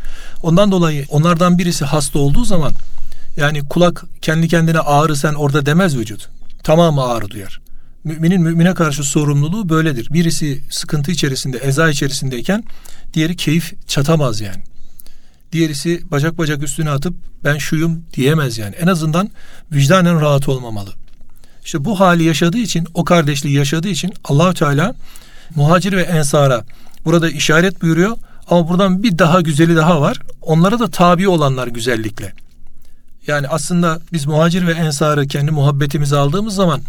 Ondan 0.42 0.72
dolayı 0.72 1.06
onlardan 1.08 1.58
birisi 1.58 1.84
hasta 1.84 2.18
olduğu 2.18 2.44
zaman 2.44 2.72
yani 3.36 3.68
kulak 3.68 4.04
kendi 4.22 4.48
kendine 4.48 4.78
ağrı 4.78 5.16
sen 5.16 5.34
orada 5.34 5.66
demez 5.66 5.96
vücut. 5.96 6.28
Tamamı 6.62 7.04
ağrı 7.04 7.30
duyar. 7.30 7.60
Müminin 8.04 8.42
mümine 8.42 8.74
karşı 8.74 9.02
sorumluluğu 9.02 9.68
böyledir. 9.68 10.08
Birisi 10.10 10.62
sıkıntı 10.70 11.10
içerisinde, 11.10 11.58
eza 11.58 11.90
içerisindeyken 11.90 12.64
diğeri 13.14 13.36
keyif 13.36 13.88
çatamaz 13.88 14.40
yani. 14.40 14.62
Diğerisi 15.52 16.10
bacak 16.10 16.38
bacak 16.38 16.62
üstüne 16.62 16.90
atıp 16.90 17.14
ben 17.44 17.58
şuyum 17.58 18.04
diyemez 18.14 18.58
yani. 18.58 18.74
En 18.74 18.86
azından 18.86 19.30
vicdanen 19.72 20.20
rahat 20.20 20.48
olmamalı. 20.48 20.90
İşte 21.64 21.84
bu 21.84 22.00
hali 22.00 22.24
yaşadığı 22.24 22.58
için, 22.58 22.86
o 22.94 23.04
kardeşliği 23.04 23.54
yaşadığı 23.54 23.88
için 23.88 24.12
Allahü 24.24 24.54
Teala 24.54 24.94
muhacir 25.54 25.92
ve 25.92 26.02
ensara 26.02 26.64
burada 27.04 27.30
işaret 27.30 27.82
buyuruyor. 27.82 28.16
Ama 28.50 28.68
buradan 28.68 29.02
bir 29.02 29.18
daha 29.18 29.40
güzeli 29.40 29.76
daha 29.76 30.00
var. 30.00 30.20
Onlara 30.42 30.78
da 30.78 30.90
tabi 30.90 31.28
olanlar 31.28 31.66
güzellikle. 31.66 32.32
Yani 33.26 33.48
aslında 33.48 34.00
biz 34.12 34.26
muhacir 34.26 34.66
ve 34.66 34.72
ensarı 34.72 35.26
kendi 35.26 35.50
muhabbetimize 35.50 36.16
aldığımız 36.16 36.54
zaman 36.54 36.80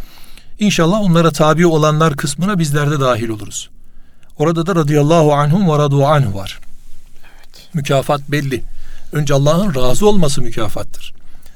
inşallah 0.59 1.01
onlara 1.01 1.31
tabi 1.31 1.67
olanlar 1.67 2.15
kısmına 2.15 2.59
bizler 2.59 2.91
de 2.91 2.99
dahil 2.99 3.29
oluruz. 3.29 3.69
Orada 4.37 4.65
da 4.65 4.75
radıyallahu 4.75 5.33
anhum 5.33 5.69
ve 5.69 5.77
radu 5.77 6.05
anhu 6.05 6.35
var. 6.35 6.59
Evet. 7.21 7.69
Mükafat 7.73 8.21
belli. 8.31 8.63
Önce 9.11 9.33
Allah'ın 9.33 9.75
razı 9.75 10.07
olması 10.07 10.41
mükafattır. 10.41 11.13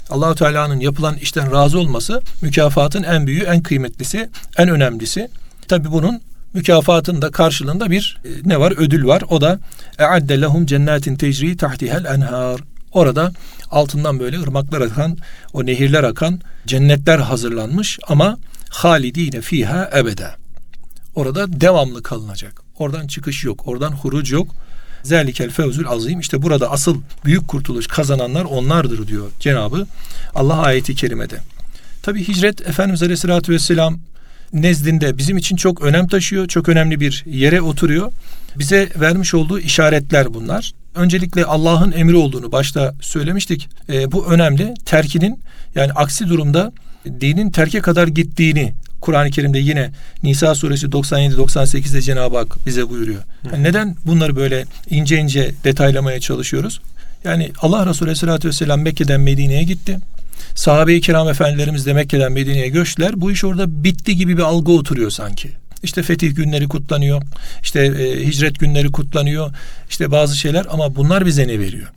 Allahu 0.09 0.35
Teala'nın 0.35 0.79
yapılan 0.79 1.15
işten 1.15 1.51
razı 1.51 1.79
olması 1.79 2.21
mükafatın 2.41 3.03
en 3.03 3.27
büyüğü, 3.27 3.43
en 3.43 3.61
kıymetlisi, 3.61 4.29
en 4.57 4.69
önemlisi. 4.69 5.29
Tabi 5.67 5.91
bunun 5.91 6.21
mükafatın 6.55 7.21
da 7.21 7.31
karşılığında 7.31 7.91
bir 7.91 8.17
e, 8.25 8.29
ne 8.49 8.59
var? 8.59 8.73
Ödül 8.77 9.05
var. 9.05 9.23
O 9.29 9.41
da 9.41 9.59
e'adde 9.99 10.41
lehum 10.41 10.65
cennetin 10.65 11.15
tecri 11.15 11.57
tahtihel 11.57 12.05
enhar. 12.05 12.61
Orada 12.91 13.31
altından 13.71 14.19
böyle 14.19 14.39
ırmaklar 14.39 14.81
akan, 14.81 15.17
o 15.53 15.65
nehirler 15.65 16.03
akan 16.03 16.41
cennetler 16.67 17.19
hazırlanmış 17.19 17.99
ama 18.07 18.37
halidine 18.69 19.41
fiha 19.41 19.89
ebede. 19.97 20.27
Orada 21.15 21.61
devamlı 21.61 22.03
kalınacak. 22.03 22.61
Oradan 22.79 23.07
çıkış 23.07 23.43
yok. 23.43 23.67
Oradan 23.67 23.91
huruc 23.91 24.33
yok. 24.33 24.47
Zelikel 25.03 25.49
fevzül 25.49 25.87
azim. 25.87 26.19
İşte 26.19 26.41
burada 26.41 26.71
asıl 26.71 27.01
büyük 27.25 27.47
kurtuluş 27.47 27.87
kazananlar 27.87 28.43
onlardır 28.43 29.07
diyor 29.07 29.27
Cenabı 29.39 29.87
Allah 30.35 30.57
ayeti 30.61 30.95
kerimede. 30.95 31.39
Tabi 32.03 32.27
hicret 32.27 32.61
Efendimiz 32.61 33.03
Aleyhisselatü 33.03 33.53
Vesselam 33.53 33.99
nezdinde 34.53 35.17
bizim 35.17 35.37
için 35.37 35.55
çok 35.55 35.81
önem 35.81 36.07
taşıyor. 36.07 36.47
Çok 36.47 36.69
önemli 36.69 36.99
bir 36.99 37.23
yere 37.25 37.61
oturuyor. 37.61 38.11
Bize 38.59 38.89
vermiş 38.99 39.33
olduğu 39.33 39.59
işaretler 39.59 40.33
bunlar. 40.33 40.71
Öncelikle 40.95 41.45
Allah'ın 41.45 41.91
emri 41.91 42.15
olduğunu 42.15 42.51
başta 42.51 42.93
söylemiştik. 43.01 43.69
E, 43.89 44.11
bu 44.11 44.25
önemli. 44.25 44.73
Terkinin 44.85 45.39
yani 45.75 45.91
aksi 45.91 46.29
durumda 46.29 46.71
dinin 47.05 47.51
terke 47.51 47.81
kadar 47.81 48.07
gittiğini 48.07 48.73
Kur'an-ı 49.01 49.31
Kerim'de 49.31 49.59
yine 49.59 49.91
Nisa 50.23 50.55
suresi 50.55 50.87
97-98'de 50.87 52.01
Cenab-ı 52.01 52.37
Hak 52.37 52.65
bize 52.65 52.89
buyuruyor. 52.89 53.21
Yani 53.51 53.63
neden 53.63 53.95
bunları 54.05 54.35
böyle 54.35 54.65
ince 54.89 55.17
ince 55.17 55.51
detaylamaya 55.63 56.19
çalışıyoruz? 56.19 56.81
Yani 57.23 57.51
Allah 57.61 57.85
Resulü 57.85 58.07
Aleyhisselatü 58.07 58.47
Vesselam 58.47 58.81
Mekke'den 58.81 59.21
Medine'ye 59.21 59.63
gitti. 59.63 59.99
Sahabe-i 60.55 61.01
kiram 61.01 61.29
efendilerimiz 61.29 61.85
de 61.85 61.93
Mekke'den 61.93 62.31
Medine'ye 62.31 62.67
göçtüler. 62.67 63.21
Bu 63.21 63.31
iş 63.31 63.43
orada 63.43 63.83
bitti 63.83 64.15
gibi 64.15 64.37
bir 64.37 64.41
algı 64.41 64.71
oturuyor 64.71 65.11
sanki. 65.11 65.51
İşte 65.83 66.03
fetih 66.03 66.35
günleri 66.35 66.67
kutlanıyor. 66.67 67.21
İşte 67.63 67.79
e, 67.85 68.27
hicret 68.27 68.59
günleri 68.59 68.91
kutlanıyor. 68.91 69.51
İşte 69.89 70.11
bazı 70.11 70.37
şeyler 70.37 70.65
ama 70.69 70.95
bunlar 70.95 71.25
bize 71.25 71.47
ne 71.47 71.59
veriyor? 71.59 71.87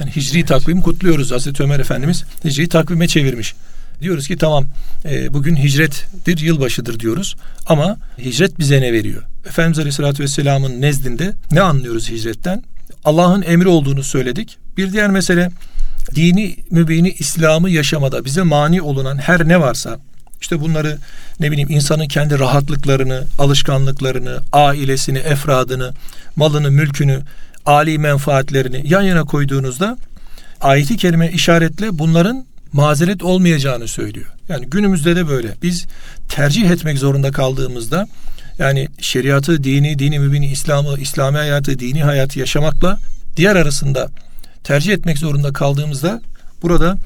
Yani 0.00 0.10
hicri 0.10 0.38
evet. 0.38 0.48
takvim 0.48 0.80
kutluyoruz. 0.80 1.32
Hazreti 1.32 1.62
Ömer 1.62 1.80
Efendimiz 1.80 2.24
hicri 2.44 2.68
takvime 2.68 3.08
çevirmiş. 3.08 3.54
Diyoruz 4.00 4.28
ki 4.28 4.36
tamam 4.36 4.66
e, 5.04 5.32
bugün 5.32 5.56
hicrettir, 5.56 6.38
yılbaşıdır 6.38 7.00
diyoruz. 7.00 7.36
Ama 7.66 7.96
hicret 8.18 8.58
bize 8.58 8.80
ne 8.80 8.92
veriyor? 8.92 9.22
Efendimiz 9.46 9.78
Aleyhisselatü 9.78 10.22
Vesselam'ın 10.22 10.80
nezdinde 10.80 11.32
ne 11.50 11.60
anlıyoruz 11.60 12.10
hicretten? 12.10 12.62
Allah'ın 13.04 13.42
emri 13.42 13.68
olduğunu 13.68 14.02
söyledik. 14.02 14.58
Bir 14.76 14.92
diğer 14.92 15.10
mesele 15.10 15.50
dini 16.14 16.56
mübini 16.70 17.10
İslam'ı 17.10 17.70
yaşamada 17.70 18.24
bize 18.24 18.42
mani 18.42 18.82
olunan 18.82 19.18
her 19.18 19.48
ne 19.48 19.60
varsa 19.60 19.98
işte 20.40 20.60
bunları 20.60 20.98
ne 21.40 21.50
bileyim 21.50 21.70
insanın 21.70 22.08
kendi 22.08 22.38
rahatlıklarını, 22.38 23.24
alışkanlıklarını, 23.38 24.40
ailesini, 24.52 25.18
efradını, 25.18 25.92
malını, 26.36 26.70
mülkünü, 26.70 27.22
ali 27.66 27.98
menfaatlerini 27.98 28.82
yan 28.88 29.02
yana 29.02 29.24
koyduğunuzda 29.24 29.98
ayeti 30.60 30.96
kerime 30.96 31.30
işaretle 31.30 31.98
bunların 31.98 32.44
mazeret 32.72 33.22
olmayacağını 33.22 33.88
söylüyor. 33.88 34.26
Yani 34.48 34.66
günümüzde 34.66 35.16
de 35.16 35.28
böyle. 35.28 35.54
Biz 35.62 35.86
tercih 36.28 36.70
etmek 36.70 36.98
zorunda 36.98 37.30
kaldığımızda 37.30 38.08
yani 38.58 38.88
şeriatı, 39.00 39.64
dini, 39.64 39.98
dini 39.98 40.18
mübini, 40.18 40.46
İslam'ı, 40.46 40.98
İslami 40.98 41.38
hayatı, 41.38 41.78
dini 41.78 42.02
hayatı 42.02 42.38
yaşamakla 42.38 42.98
diğer 43.36 43.56
arasında 43.56 44.08
tercih 44.64 44.92
etmek 44.92 45.18
zorunda 45.18 45.52
kaldığımızda 45.52 46.22
burada 46.62 46.98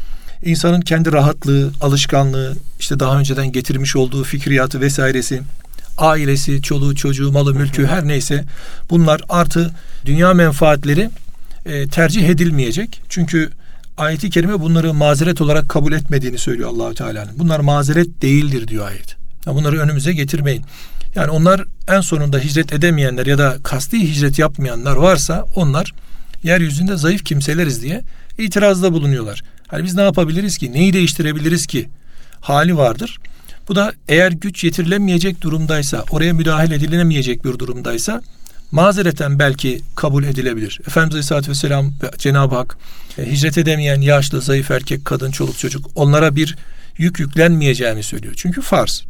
insanın 0.44 0.80
kendi 0.80 1.12
rahatlığı, 1.12 1.70
alışkanlığı, 1.80 2.56
işte 2.80 3.00
daha 3.00 3.18
önceden 3.18 3.52
getirmiş 3.52 3.96
olduğu 3.96 4.24
fikriyatı 4.24 4.80
vesairesi, 4.80 5.42
ailesi, 5.98 6.62
çoluğu, 6.62 6.94
çocuğu, 6.94 7.32
malı, 7.32 7.54
mülkü 7.54 7.86
her 7.86 8.08
neyse 8.08 8.44
bunlar 8.90 9.20
artı 9.28 9.70
dünya 10.04 10.34
menfaatleri 10.34 11.10
e, 11.66 11.88
tercih 11.88 12.28
edilmeyecek. 12.28 13.02
Çünkü 13.08 13.50
ayeti 13.96 14.30
kerime 14.30 14.60
bunları 14.60 14.94
mazeret 14.94 15.40
olarak 15.40 15.68
kabul 15.68 15.92
etmediğini 15.92 16.38
söylüyor 16.38 16.70
Allahü 16.70 16.94
Teala'nın. 16.94 17.38
Bunlar 17.38 17.60
mazeret 17.60 18.22
değildir 18.22 18.68
diyor 18.68 18.88
ayet. 18.88 19.16
Yani 19.46 19.56
bunları 19.56 19.78
önümüze 19.78 20.12
getirmeyin. 20.12 20.64
Yani 21.14 21.30
onlar 21.30 21.64
en 21.88 22.00
sonunda 22.00 22.38
hicret 22.38 22.72
edemeyenler 22.72 23.26
ya 23.26 23.38
da 23.38 23.56
kasti 23.62 24.10
hicret 24.10 24.38
yapmayanlar 24.38 24.96
varsa 24.96 25.44
onlar 25.54 25.92
yeryüzünde 26.42 26.96
zayıf 26.96 27.24
kimseleriz 27.24 27.82
diye 27.82 28.02
itirazda 28.38 28.92
bulunuyorlar. 28.92 29.42
Hani 29.68 29.84
biz 29.84 29.94
ne 29.94 30.02
yapabiliriz 30.02 30.58
ki? 30.58 30.72
Neyi 30.72 30.92
değiştirebiliriz 30.92 31.66
ki? 31.66 31.88
Hali 32.40 32.76
vardır. 32.76 33.18
Bu 33.68 33.76
da 33.76 33.92
eğer 34.08 34.32
güç 34.32 34.64
yetirilemeyecek 34.64 35.40
durumdaysa, 35.40 36.04
oraya 36.10 36.34
müdahale 36.34 36.74
edilemeyecek 36.74 37.44
bir 37.44 37.58
durumdaysa 37.58 38.22
mazereten 38.70 39.38
belki 39.38 39.80
kabul 39.96 40.24
edilebilir. 40.24 40.80
Efendimiz 40.86 41.12
Aleyhisselatü 41.12 41.50
Vesselam 41.50 41.86
ve 42.02 42.10
Cenab-ı 42.18 42.54
Hak 42.54 42.78
e, 43.18 43.32
hicret 43.32 43.58
edemeyen 43.58 44.00
yaşlı, 44.00 44.40
zayıf 44.40 44.70
erkek, 44.70 45.04
kadın, 45.04 45.30
çoluk 45.30 45.58
çocuk 45.58 45.90
onlara 45.94 46.36
bir 46.36 46.56
yük 46.98 47.20
yüklenmeyeceğini 47.20 48.02
söylüyor. 48.02 48.34
Çünkü 48.36 48.62
farz. 48.62 49.04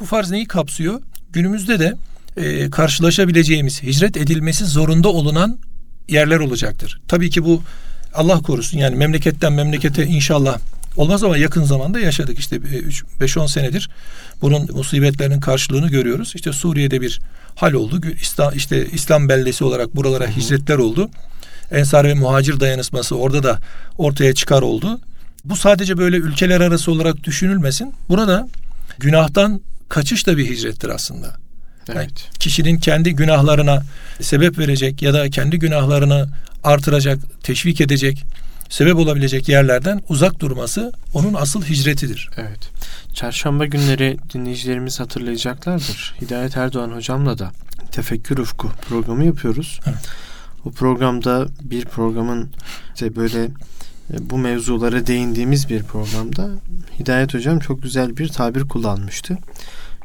Bu 0.00 0.04
farz 0.04 0.30
neyi 0.30 0.46
kapsıyor? 0.46 1.00
Günümüzde 1.32 1.78
de 1.78 1.94
e, 2.36 2.70
karşılaşabileceğimiz 2.70 3.82
hicret 3.82 4.16
edilmesi 4.16 4.64
zorunda 4.64 5.08
olunan 5.08 5.58
yerler 6.08 6.40
olacaktır. 6.40 7.00
Tabii 7.08 7.30
ki 7.30 7.44
bu 7.44 7.62
Allah 8.14 8.42
korusun 8.42 8.78
yani 8.78 8.96
memleketten 8.96 9.52
memlekete 9.52 10.06
inşallah 10.06 10.58
olmaz 10.96 11.24
ama 11.24 11.36
yakın 11.36 11.64
zamanda 11.64 12.00
yaşadık 12.00 12.38
işte 12.38 12.56
5-10 13.20 13.48
senedir 13.48 13.90
bunun 14.42 14.68
musibetlerinin 14.72 15.40
karşılığını 15.40 15.88
görüyoruz. 15.88 16.32
İşte 16.34 16.52
Suriye'de 16.52 17.00
bir 17.00 17.20
hal 17.54 17.72
oldu. 17.72 18.00
İslam, 18.22 18.56
işte 18.56 18.86
İslam 18.86 19.28
beldesi 19.28 19.64
olarak 19.64 19.96
buralara 19.96 20.36
hicretler 20.36 20.78
oldu. 20.78 21.10
Ensar 21.70 22.04
ve 22.04 22.14
muhacir 22.14 22.60
dayanışması 22.60 23.16
orada 23.16 23.42
da 23.42 23.58
ortaya 23.98 24.34
çıkar 24.34 24.62
oldu. 24.62 25.00
Bu 25.44 25.56
sadece 25.56 25.98
böyle 25.98 26.16
ülkeler 26.16 26.60
arası 26.60 26.92
olarak 26.92 27.24
düşünülmesin. 27.24 27.94
Burada 28.08 28.48
günahtan 28.98 29.60
kaçış 29.88 30.26
da 30.26 30.36
bir 30.36 30.50
hicrettir 30.50 30.88
aslında. 30.88 31.36
Evet. 31.96 32.30
Kişinin 32.38 32.78
kendi 32.78 33.14
günahlarına 33.14 33.82
sebep 34.20 34.58
verecek 34.58 35.02
ya 35.02 35.14
da 35.14 35.30
kendi 35.30 35.58
günahlarını 35.58 36.28
artıracak, 36.64 37.18
teşvik 37.42 37.80
edecek, 37.80 38.24
sebep 38.68 38.96
olabilecek 38.96 39.48
yerlerden 39.48 40.02
uzak 40.08 40.40
durması 40.40 40.92
onun 41.14 41.34
asıl 41.34 41.62
hicretidir. 41.62 42.30
Evet. 42.36 42.70
Çarşamba 43.14 43.66
günleri 43.66 44.16
dinleyicilerimiz 44.34 45.00
hatırlayacaklardır. 45.00 46.14
Hidayet 46.20 46.56
Erdoğan 46.56 46.90
hocamla 46.90 47.38
da 47.38 47.52
Tefekkür 47.92 48.38
Ufku 48.38 48.70
programı 48.88 49.24
yapıyoruz. 49.24 49.80
Evet. 49.86 50.08
Bu 50.64 50.72
programda 50.72 51.46
bir 51.62 51.84
programın 51.84 52.50
işte 52.94 53.16
böyle 53.16 53.44
e, 53.44 53.50
bu 54.30 54.38
mevzulara 54.38 55.06
değindiğimiz 55.06 55.68
bir 55.68 55.82
programda 55.82 56.48
Hidayet 56.98 57.34
hocam 57.34 57.58
çok 57.58 57.82
güzel 57.82 58.16
bir 58.16 58.28
tabir 58.28 58.62
kullanmıştı 58.62 59.38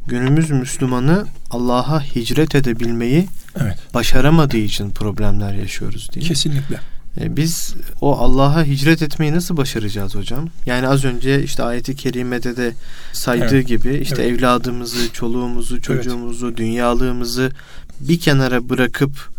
günümüz 0.07 0.49
Müslümanı 0.49 1.25
Allah'a 1.51 2.01
hicret 2.01 2.55
edebilmeyi 2.55 3.27
evet. 3.61 3.77
başaramadığı 3.93 4.57
için 4.57 4.89
problemler 4.89 5.53
yaşıyoruz 5.53 6.09
diye. 6.13 6.25
Kesinlikle. 6.25 6.79
E, 7.21 7.35
biz 7.35 7.75
o 8.01 8.17
Allah'a 8.17 8.63
hicret 8.63 9.01
etmeyi 9.01 9.33
nasıl 9.33 9.57
başaracağız 9.57 10.15
hocam? 10.15 10.49
Yani 10.65 10.87
az 10.87 11.05
önce 11.05 11.43
işte 11.43 11.63
ayeti 11.63 11.95
kerimede 11.95 12.57
de 12.57 12.73
saydığı 13.13 13.55
evet. 13.55 13.67
gibi 13.67 13.95
işte 13.95 14.21
evet. 14.21 14.39
evladımızı, 14.39 15.13
çoluğumuzu, 15.13 15.81
çocuğumuzu, 15.81 16.47
evet. 16.47 16.57
dünyalığımızı 16.57 17.51
bir 17.99 18.19
kenara 18.19 18.69
bırakıp 18.69 19.36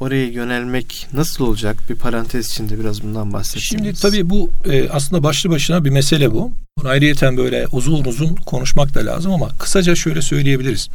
oraya 0.00 0.26
yönelmek 0.26 1.06
nasıl 1.12 1.44
olacak? 1.44 1.76
Bir 1.90 1.94
parantez 1.94 2.50
içinde 2.50 2.80
biraz 2.80 3.02
bundan 3.02 3.32
bahsedelim. 3.32 3.62
Şimdi 3.62 3.92
tabii 3.92 4.30
bu 4.30 4.50
e, 4.64 4.88
aslında 4.88 5.22
başlı 5.22 5.50
başına 5.50 5.84
bir 5.84 5.90
mesele 5.90 6.34
bu. 6.34 6.52
Bunu 6.78 6.88
ayrıyeten 6.88 7.36
böyle 7.36 7.66
uzun 7.72 8.04
uzun 8.04 8.34
konuşmak 8.34 8.94
da 8.94 9.06
lazım 9.06 9.32
ama 9.32 9.48
kısaca 9.48 9.94
şöyle 9.94 10.22
söyleyebiliriz. 10.22 10.88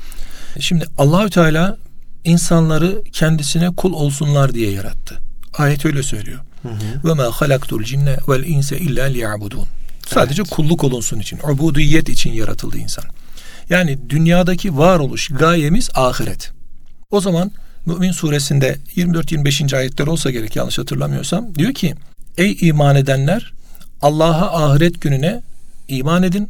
Şimdi 0.59 0.85
Allahü 0.97 1.29
Teala 1.29 1.77
insanları 2.23 3.01
kendisine 3.11 3.69
kul 3.69 3.93
olsunlar 3.93 4.53
diye 4.53 4.71
yarattı. 4.71 5.19
Ayet 5.53 5.85
öyle 5.85 6.03
söylüyor. 6.03 6.39
Ve 7.05 7.13
ma 7.13 7.23
halaktul 7.23 7.83
cinne 7.83 8.17
vel 8.27 8.43
inse 8.43 8.77
illa 8.77 9.05
liyabudun. 9.05 9.65
Sadece 10.07 10.41
evet. 10.41 10.51
kulluk 10.51 10.83
olunsun 10.83 11.19
için, 11.19 11.39
ubudiyet 11.49 12.09
için 12.09 12.33
yaratıldı 12.33 12.77
insan. 12.77 13.03
Yani 13.69 14.09
dünyadaki 14.09 14.77
varoluş 14.77 15.27
gayemiz 15.27 15.89
ahiret. 15.95 16.51
O 17.11 17.21
zaman 17.21 17.51
Mümin 17.85 18.11
suresinde 18.11 18.77
24-25. 18.95 19.77
ayetler 19.77 20.07
olsa 20.07 20.31
gerek 20.31 20.55
yanlış 20.55 20.79
hatırlamıyorsam 20.79 21.55
diyor 21.55 21.73
ki 21.73 21.95
Ey 22.37 22.57
iman 22.61 22.95
edenler 22.95 23.53
Allah'a 24.01 24.65
ahiret 24.65 25.01
gününe 25.01 25.41
iman 25.87 26.23
edin. 26.23 26.49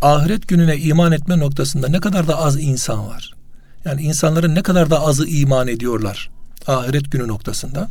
Ahiret 0.00 0.48
gününe 0.48 0.76
iman 0.76 1.12
etme 1.12 1.38
noktasında 1.38 1.88
ne 1.88 2.00
kadar 2.00 2.28
da 2.28 2.38
az 2.38 2.60
insan 2.60 3.06
var. 3.06 3.34
Yani 3.84 4.02
insanların 4.02 4.54
ne 4.54 4.62
kadar 4.62 4.90
da 4.90 5.00
azı 5.00 5.28
iman 5.28 5.68
ediyorlar 5.68 6.30
ahiret 6.66 7.12
günü 7.12 7.28
noktasında. 7.28 7.88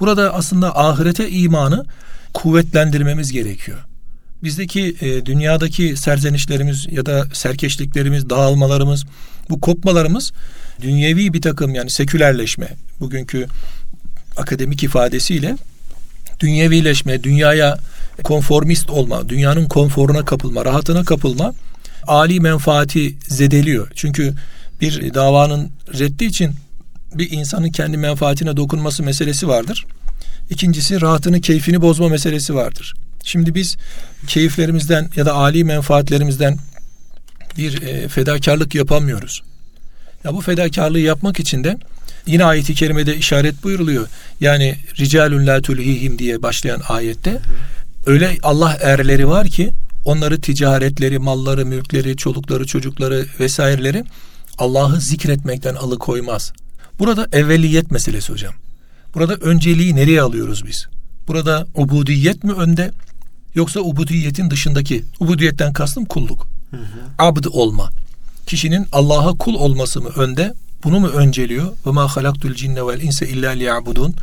Burada 0.00 0.34
aslında 0.34 0.78
ahirete 0.78 1.30
imanı 1.30 1.86
kuvvetlendirmemiz 2.34 3.32
gerekiyor. 3.32 3.78
Bizdeki 4.44 4.96
e, 5.00 5.26
dünyadaki 5.26 5.96
serzenişlerimiz 5.96 6.86
ya 6.90 7.06
da 7.06 7.26
serkeşliklerimiz, 7.32 8.30
dağılmalarımız, 8.30 9.04
bu 9.50 9.60
kopmalarımız 9.60 10.32
dünyevi 10.82 11.32
bir 11.32 11.42
takım 11.42 11.74
yani 11.74 11.90
sekülerleşme 11.90 12.68
bugünkü 13.00 13.46
akademik 14.36 14.82
ifadesiyle 14.82 15.56
dünyevileşme, 16.40 17.22
dünyaya 17.22 17.78
konformist 18.24 18.90
olma, 18.90 19.28
dünyanın 19.28 19.66
konforuna 19.66 20.24
kapılma, 20.24 20.64
rahatına 20.64 21.04
kapılma 21.04 21.54
ali 22.06 22.40
menfaati 22.40 23.16
zedeliyor. 23.28 23.88
Çünkü 23.94 24.34
bir 24.80 25.14
davanın 25.14 25.70
reddi 25.98 26.24
için 26.24 26.50
bir 27.14 27.30
insanın 27.30 27.70
kendi 27.70 27.96
menfaatine 27.96 28.56
dokunması 28.56 29.02
meselesi 29.02 29.48
vardır. 29.48 29.86
İkincisi 30.50 31.00
rahatını, 31.00 31.40
keyfini 31.40 31.82
bozma 31.82 32.08
meselesi 32.08 32.54
vardır. 32.54 32.94
Şimdi 33.24 33.54
biz 33.54 33.76
keyiflerimizden 34.26 35.10
ya 35.16 35.26
da 35.26 35.34
ali 35.34 35.64
menfaatlerimizden 35.64 36.58
bir 37.58 37.82
e, 37.82 38.08
fedakarlık 38.08 38.74
yapamıyoruz. 38.74 39.42
Ya 40.24 40.34
bu 40.34 40.40
fedakarlığı 40.40 41.00
yapmak 41.00 41.40
için 41.40 41.64
de 41.64 41.78
yine 42.26 42.44
ayeti 42.44 42.74
kerimede 42.74 43.16
işaret 43.16 43.64
buyuruluyor. 43.64 44.08
Yani 44.40 44.76
ricalun 44.98 45.46
la 45.46 45.62
tulhihim 45.62 46.18
diye 46.18 46.42
başlayan 46.42 46.82
ayette 46.88 47.40
öyle 48.06 48.36
Allah 48.42 48.78
erleri 48.82 49.28
var 49.28 49.48
ki 49.48 49.70
onları 50.04 50.40
ticaretleri, 50.40 51.18
malları, 51.18 51.66
mülkleri, 51.66 52.16
çolukları, 52.16 52.66
çocukları 52.66 53.26
vesaireleri 53.40 54.04
Allah'ı 54.58 55.00
zikretmekten 55.00 55.74
alıkoymaz. 55.74 56.52
Burada 56.98 57.28
evveliyet 57.32 57.90
meselesi 57.90 58.32
hocam. 58.32 58.54
Burada 59.14 59.34
önceliği 59.34 59.96
nereye 59.96 60.22
alıyoruz 60.22 60.66
biz? 60.66 60.86
Burada 61.28 61.66
ubudiyet 61.74 62.44
mi 62.44 62.52
önde 62.52 62.90
yoksa 63.54 63.80
ubudiyetin 63.80 64.50
dışındaki 64.50 65.04
ubudiyetten 65.20 65.72
kastım 65.72 66.04
kulluk. 66.04 66.46
Hı 66.70 66.76
hı. 66.76 67.00
Abd 67.18 67.44
olma 67.50 67.90
kişinin 68.46 68.86
Allah'a 68.92 69.32
kul 69.32 69.54
olması 69.54 70.00
mı 70.00 70.08
önde? 70.08 70.54
Bunu 70.84 71.00
mu 71.00 71.08
önceliyor? 71.08 71.72
Ve 71.86 71.90
ma 71.90 72.16
halaktul 72.16 72.54
cinne 72.54 72.86
vel 72.86 73.00
inse 73.00 73.28
illa 73.28 73.50
liyabudun. 73.50 74.14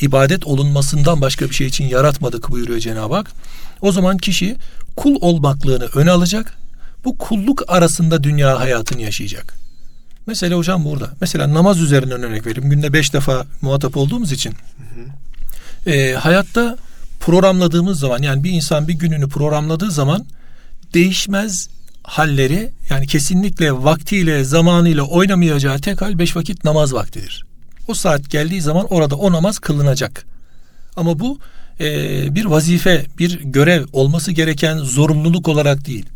İbadet 0.00 0.46
olunmasından 0.46 1.20
başka 1.20 1.48
bir 1.48 1.54
şey 1.54 1.66
için 1.66 1.84
yaratmadık 1.84 2.50
buyuruyor 2.50 2.78
Cenab-ı 2.78 3.14
Hak. 3.14 3.30
O 3.80 3.92
zaman 3.92 4.16
kişi 4.16 4.56
kul 4.96 5.16
olmaklığını 5.20 5.84
öne 5.84 6.10
alacak. 6.10 6.58
Bu 7.04 7.18
kulluk 7.18 7.64
arasında 7.68 8.22
dünya 8.24 8.60
hayatını 8.60 9.02
yaşayacak. 9.02 9.54
Mesela 10.26 10.56
hocam 10.56 10.84
burada. 10.84 11.10
Mesela 11.20 11.54
namaz 11.54 11.80
üzerinden 11.80 12.22
örnek 12.22 12.46
vereyim. 12.46 12.70
Günde 12.70 12.92
beş 12.92 13.14
defa 13.14 13.46
muhatap 13.62 13.96
olduğumuz 13.96 14.32
için. 14.32 14.54
E, 15.86 16.12
hayatta 16.12 16.76
programladığımız 17.22 18.00
zaman 18.00 18.22
yani 18.22 18.44
bir 18.44 18.50
insan 18.50 18.88
bir 18.88 18.94
gününü 18.94 19.28
programladığı 19.28 19.90
zaman 19.90 20.26
değişmez 20.94 21.68
halleri 22.02 22.72
yani 22.90 23.06
kesinlikle 23.06 23.72
vaktiyle 23.72 24.44
zamanıyla 24.44 25.02
oynamayacağı 25.02 25.78
tek 25.78 26.02
hal 26.02 26.18
beş 26.18 26.36
vakit 26.36 26.64
namaz 26.64 26.94
vaktidir. 26.94 27.44
O 27.88 27.94
saat 27.94 28.30
geldiği 28.30 28.60
zaman 28.60 28.86
orada 28.90 29.16
o 29.16 29.32
namaz 29.32 29.58
kılınacak. 29.58 30.26
Ama 30.96 31.18
bu 31.18 31.38
e, 31.80 32.34
bir 32.34 32.44
vazife, 32.44 33.06
bir 33.18 33.40
görev 33.40 33.84
olması 33.92 34.32
gereken 34.32 34.78
zorunluluk 34.78 35.48
olarak 35.48 35.86
değil. 35.86 36.06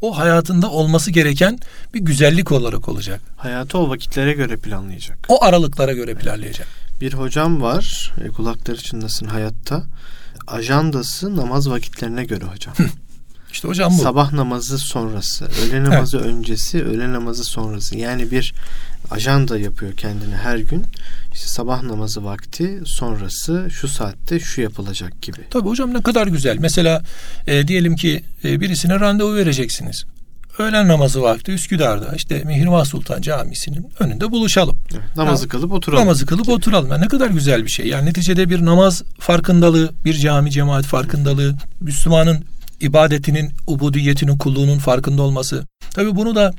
O 0.00 0.18
hayatında 0.18 0.70
olması 0.70 1.10
gereken 1.10 1.58
bir 1.94 2.00
güzellik 2.00 2.52
olarak 2.52 2.88
olacak. 2.88 3.20
Hayatı 3.36 3.78
o 3.78 3.90
vakitlere 3.90 4.32
göre 4.32 4.56
planlayacak. 4.56 5.18
O 5.28 5.44
aralıklara 5.44 5.92
göre 5.92 6.14
planlayacak. 6.14 6.81
Bir 7.02 7.12
hocam 7.12 7.62
var, 7.62 8.12
e, 8.24 8.28
kulakları 8.28 8.76
çınlasın 8.76 9.26
hayatta. 9.26 9.82
Ajandası 10.46 11.36
namaz 11.36 11.70
vakitlerine 11.70 12.24
göre 12.24 12.44
hocam. 12.44 12.74
İşte 13.52 13.68
hocam 13.68 13.92
bu. 13.98 14.02
Sabah 14.02 14.32
namazı 14.32 14.78
sonrası, 14.78 15.48
öğle 15.62 15.84
namazı 15.84 16.18
öncesi, 16.18 16.84
öğle 16.84 17.12
namazı 17.12 17.44
sonrası. 17.44 17.98
Yani 17.98 18.30
bir 18.30 18.54
ajanda 19.10 19.58
yapıyor 19.58 19.96
kendine 19.96 20.36
her 20.36 20.58
gün. 20.58 20.84
İşte 21.32 21.46
sabah 21.46 21.82
namazı 21.82 22.24
vakti 22.24 22.80
sonrası 22.84 23.68
şu 23.70 23.88
saatte 23.88 24.40
şu 24.40 24.60
yapılacak 24.60 25.22
gibi. 25.22 25.40
Tabii 25.50 25.68
hocam 25.68 25.94
ne 25.94 26.02
kadar 26.02 26.26
güzel. 26.26 26.56
Mesela 26.60 27.02
e, 27.46 27.68
diyelim 27.68 27.96
ki 27.96 28.24
e, 28.44 28.60
birisine 28.60 29.00
randevu 29.00 29.34
vereceksiniz. 29.34 30.04
Öğlen 30.62 30.88
namazı 30.88 31.22
vakti 31.22 31.52
Üsküdar'da 31.52 32.12
işte 32.16 32.42
Mihrimah 32.46 32.84
Sultan 32.84 33.22
Camisi'nin 33.22 33.86
önünde 34.00 34.30
buluşalım. 34.30 34.76
Evet, 34.92 35.16
namazı 35.16 35.44
ya, 35.44 35.48
kılıp 35.48 35.72
oturalım. 35.72 36.02
Namazı 36.04 36.26
kılıp 36.26 36.48
oturalım. 36.48 36.90
Yani 36.90 37.04
ne 37.04 37.08
kadar 37.08 37.30
güzel 37.30 37.64
bir 37.64 37.70
şey. 37.70 37.86
Yani 37.86 38.06
neticede 38.06 38.50
bir 38.50 38.64
namaz 38.64 39.02
farkındalığı, 39.18 39.92
bir 40.04 40.14
cami 40.14 40.50
cemaat 40.50 40.84
farkındalığı, 40.84 41.54
Müslümanın 41.80 42.44
ibadetinin, 42.80 43.50
ubudiyetinin, 43.66 44.38
kulluğunun 44.38 44.78
farkında 44.78 45.22
olması. 45.22 45.66
Tabii 45.90 46.16
bunu 46.16 46.34
da 46.34 46.52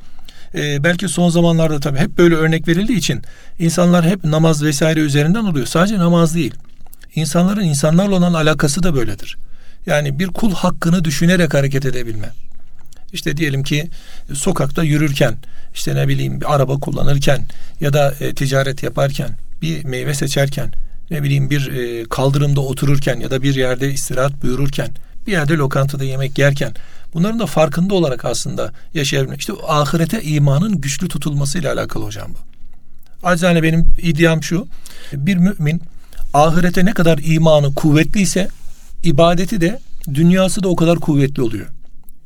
e, 0.54 0.84
belki 0.84 1.08
son 1.08 1.28
zamanlarda 1.28 1.80
tabii 1.80 1.98
hep 1.98 2.18
böyle 2.18 2.34
örnek 2.34 2.68
verildiği 2.68 2.98
için 2.98 3.22
insanlar 3.58 4.06
hep 4.06 4.24
namaz 4.24 4.62
vesaire 4.62 5.00
üzerinden 5.00 5.44
oluyor. 5.44 5.66
Sadece 5.66 5.98
namaz 5.98 6.34
değil. 6.34 6.54
İnsanların 7.14 7.64
insanlarla 7.64 8.14
olan 8.14 8.34
alakası 8.34 8.82
da 8.82 8.94
böyledir. 8.94 9.36
Yani 9.86 10.18
bir 10.18 10.26
kul 10.26 10.52
hakkını 10.52 11.04
düşünerek 11.04 11.54
hareket 11.54 11.86
edebilme. 11.86 12.28
İşte 13.14 13.36
diyelim 13.36 13.62
ki 13.62 13.90
sokakta 14.32 14.82
yürürken, 14.82 15.36
işte 15.74 15.94
ne 15.94 16.08
bileyim 16.08 16.40
bir 16.40 16.54
araba 16.54 16.78
kullanırken 16.78 17.42
ya 17.80 17.92
da 17.92 18.14
e, 18.20 18.34
ticaret 18.34 18.82
yaparken, 18.82 19.30
bir 19.62 19.84
meyve 19.84 20.14
seçerken, 20.14 20.72
ne 21.10 21.22
bileyim 21.22 21.50
bir 21.50 21.72
e, 21.72 22.04
kaldırımda 22.04 22.60
otururken 22.60 23.20
ya 23.20 23.30
da 23.30 23.42
bir 23.42 23.54
yerde 23.54 23.92
istirahat 23.92 24.42
buyururken 24.42 24.88
bir 25.26 25.32
yerde 25.32 25.54
lokantada 25.54 26.04
yemek 26.04 26.38
yerken 26.38 26.72
bunların 27.14 27.38
da 27.38 27.46
farkında 27.46 27.94
olarak 27.94 28.24
aslında 28.24 28.72
yaşayabilmek. 28.94 29.40
İşte 29.40 29.52
ahirete 29.66 30.22
imanın 30.22 30.80
güçlü 30.80 31.08
tutulmasıyla 31.08 31.72
alakalı 31.72 32.04
hocam 32.04 32.30
bu. 32.30 32.38
Acizane 33.26 33.62
benim 33.62 33.86
iddiam 34.02 34.42
şu. 34.42 34.66
Bir 35.12 35.36
mümin 35.36 35.82
ahirete 36.34 36.84
ne 36.84 36.92
kadar 36.92 37.18
imanı 37.24 37.74
kuvvetliyse 37.74 38.48
ibadeti 39.02 39.60
de 39.60 39.80
dünyası 40.14 40.62
da 40.62 40.68
o 40.68 40.76
kadar 40.76 40.98
kuvvetli 40.98 41.42
oluyor. 41.42 41.66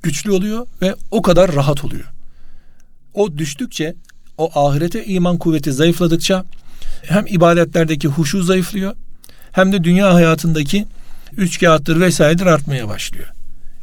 Güçlü 0.03 0.31
oluyor 0.31 0.67
ve 0.83 0.95
o 1.11 1.23
kadar 1.23 1.55
rahat 1.55 1.85
oluyor. 1.85 2.05
O 3.15 3.39
düştükçe 3.39 3.95
o 4.39 4.69
ahirete 4.69 5.05
iman 5.05 5.39
kuvveti 5.39 5.73
zayıfladıkça 5.73 6.45
hem 7.03 7.27
ibadetlerdeki 7.27 8.09
huşu 8.09 8.43
zayıflıyor 8.43 8.95
hem 9.53 9.73
de 9.73 9.85
dünya 9.85 10.15
hayatındaki 10.15 10.87
üç 11.37 11.61
kağıttır 11.61 12.01
vesairedir 12.01 12.47
artmaya 12.47 12.89
başlıyor. 12.89 13.29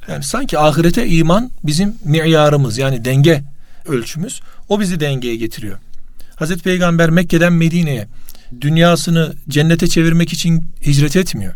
Yani 0.08 0.24
sanki 0.24 0.60
ahirete 0.60 1.08
iman 1.08 1.52
bizim 1.64 1.96
miyarımız 2.04 2.78
yani 2.78 3.06
denge 3.06 3.44
ölçümüz. 3.88 4.42
O 4.70 4.80
bizi 4.80 5.00
dengeye 5.00 5.36
getiriyor. 5.36 5.78
Hazreti 6.36 6.64
Peygamber 6.64 7.10
Mekke'den 7.10 7.54
Medine'ye 7.54 8.08
dünyasını 8.62 9.34
cennete 9.50 9.88
çevirmek 9.88 10.34
için 10.34 10.66
hicret 10.86 11.16
etmiyor. 11.16 11.54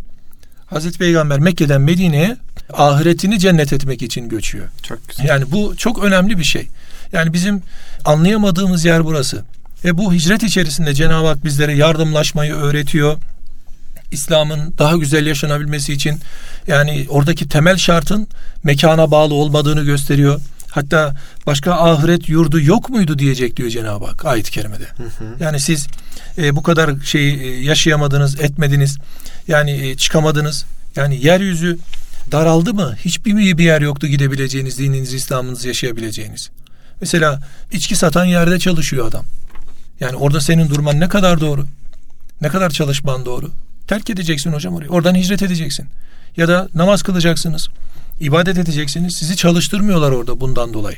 Hazreti 0.66 0.98
Peygamber 0.98 1.40
Mekke'den 1.40 1.82
Medine'ye 1.82 2.38
ahiretini 2.74 3.40
cennet 3.40 3.74
etmek 3.74 4.02
için 4.02 4.30
göçüyor. 4.30 4.68
Çok 4.84 5.10
güzel. 5.10 5.26
Yani 5.26 5.52
bu 5.52 5.76
çok 5.78 6.04
önemli 6.04 6.40
bir 6.40 6.44
şey. 6.44 6.68
Yani 7.12 7.34
bizim 7.34 7.62
anlayamadığımız 8.06 8.86
yer 8.86 9.06
burası. 9.06 9.44
Ve 9.86 9.98
bu 9.98 10.14
hicret 10.14 10.44
içerisinde 10.44 10.94
Cenab-ı 10.94 11.28
Hak 11.28 11.46
bizlere 11.46 11.74
yardımlaşmayı 11.74 12.54
öğretiyor. 12.54 13.18
İslam'ın 14.12 14.74
daha 14.78 14.98
güzel 14.98 15.26
yaşanabilmesi 15.26 15.94
için 15.94 16.20
yani 16.68 17.06
oradaki 17.10 17.50
temel 17.50 17.78
şartın 17.78 18.28
mekana 18.64 19.12
bağlı 19.12 19.34
olmadığını 19.34 19.84
gösteriyor. 19.84 20.42
Hatta 20.70 21.16
başka 21.46 21.74
ahiret 21.74 22.30
yurdu 22.30 22.62
yok 22.62 22.90
muydu 22.90 23.20
diyecek 23.20 23.58
diyor 23.58 23.70
Cenab-ı 23.70 24.06
Hak 24.06 24.26
ayet-i 24.26 24.52
kerimede. 24.52 24.84
Hı 24.84 25.04
hı. 25.04 25.44
Yani 25.44 25.60
siz 25.60 25.88
e, 26.38 26.56
bu 26.56 26.64
kadar 26.64 27.00
şey 27.04 27.30
e, 27.30 27.64
yaşayamadınız, 27.64 28.40
etmediniz. 28.40 28.98
Yani 29.48 29.72
e, 29.72 29.98
çıkamadınız. 29.98 30.66
Yani 30.96 31.26
yeryüzü 31.26 31.78
daraldı 32.32 32.74
mı? 32.74 32.96
Hiçbir 33.06 33.58
bir 33.58 33.64
yer 33.64 33.82
yoktu 33.82 34.08
gidebileceğiniz, 34.08 34.78
dininizi, 34.78 35.18
İslam'ınızı 35.18 35.68
yaşayabileceğiniz. 35.68 36.50
Mesela 37.02 37.42
içki 37.72 37.96
satan 37.96 38.26
yerde 38.26 38.60
çalışıyor 38.60 39.08
adam. 39.08 39.26
Yani 40.00 40.16
orada 40.16 40.42
senin 40.42 40.70
durman 40.70 41.00
ne 41.00 41.08
kadar 41.08 41.42
doğru? 41.42 41.66
Ne 42.42 42.48
kadar 42.48 42.70
çalışman 42.70 43.26
doğru? 43.26 43.52
Terk 43.88 44.10
edeceksin 44.10 44.54
hocam 44.54 44.76
orayı. 44.76 44.90
Oradan 44.90 45.16
hicret 45.16 45.42
edeceksin. 45.44 45.88
Ya 46.38 46.48
da 46.48 46.70
namaz 46.76 47.04
kılacaksınız. 47.04 47.70
ibadet 48.20 48.58
edeceksiniz. 48.58 49.16
Sizi 49.16 49.36
çalıştırmıyorlar 49.36 50.12
orada 50.12 50.40
bundan 50.40 50.74
dolayı. 50.74 50.98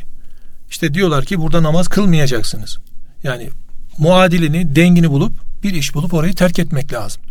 İşte 0.70 0.94
diyorlar 0.94 1.26
ki 1.26 1.40
burada 1.40 1.64
namaz 1.64 1.88
kılmayacaksınız. 1.88 2.78
Yani 3.24 3.50
muadilini, 3.98 4.76
dengini 4.76 5.10
bulup 5.12 5.34
bir 5.64 5.74
iş 5.74 5.94
bulup 5.94 6.14
orayı 6.14 6.36
terk 6.36 6.60
etmek 6.60 6.94
lazım. 6.94 7.22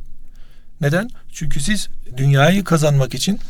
Neden? 0.81 1.11
Çünkü 1.33 1.61
siz 1.61 1.89
dünyayı 2.17 2.65
kazanmak 2.65 3.15
için, 3.15 3.41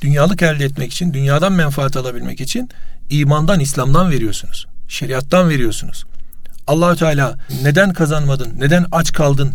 dünyalık 0.00 0.42
elde 0.42 0.64
etmek 0.64 0.92
için, 0.92 1.14
dünyadan 1.14 1.52
menfaat 1.52 1.96
alabilmek 1.96 2.40
için 2.40 2.68
imandan, 3.10 3.60
İslam'dan 3.60 4.10
veriyorsunuz. 4.10 4.66
Şeriattan 4.88 5.48
veriyorsunuz. 5.48 6.04
Allahü 6.66 6.98
Teala 6.98 7.36
neden 7.62 7.92
kazanmadın, 7.92 8.52
neden 8.58 8.86
aç 8.92 9.12
kaldın, 9.12 9.52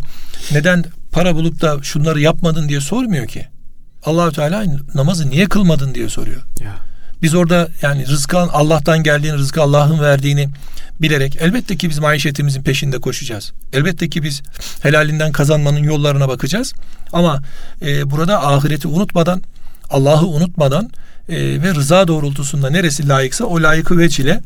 neden 0.52 0.84
para 1.12 1.34
bulup 1.34 1.60
da 1.60 1.82
şunları 1.82 2.20
yapmadın 2.20 2.68
diye 2.68 2.80
sormuyor 2.80 3.26
ki. 3.26 3.46
Allahü 4.04 4.32
Teala 4.32 4.64
namazı 4.94 5.30
niye 5.30 5.46
kılmadın 5.46 5.94
diye 5.94 6.08
soruyor. 6.08 6.42
Ya. 6.60 6.76
Biz 7.22 7.34
orada 7.34 7.68
yani 7.82 8.06
rızkın 8.06 8.48
Allah'tan 8.52 9.02
geldiğini, 9.02 9.36
rızkı 9.36 9.62
Allah'ın 9.62 10.00
verdiğini 10.00 10.48
bilerek 11.00 11.36
elbette 11.36 11.76
ki 11.76 11.90
biz 11.90 11.98
maişetimizin 11.98 12.62
peşinde 12.62 12.98
koşacağız. 12.98 13.52
Elbette 13.72 14.08
ki 14.08 14.22
biz 14.22 14.42
helalinden 14.82 15.32
kazanmanın 15.32 15.82
yollarına 15.82 16.28
bakacağız. 16.28 16.74
Ama 17.12 17.42
e, 17.82 18.10
burada 18.10 18.46
ahireti 18.46 18.88
unutmadan, 18.88 19.42
Allah'ı 19.90 20.26
unutmadan 20.26 20.90
e, 21.28 21.62
ve 21.62 21.74
rıza 21.74 22.08
doğrultusunda 22.08 22.70
neresi 22.70 23.08
layıksa 23.08 23.44
o 23.44 23.62
layıkı 23.62 23.98
veç 23.98 24.20
ile 24.20 24.40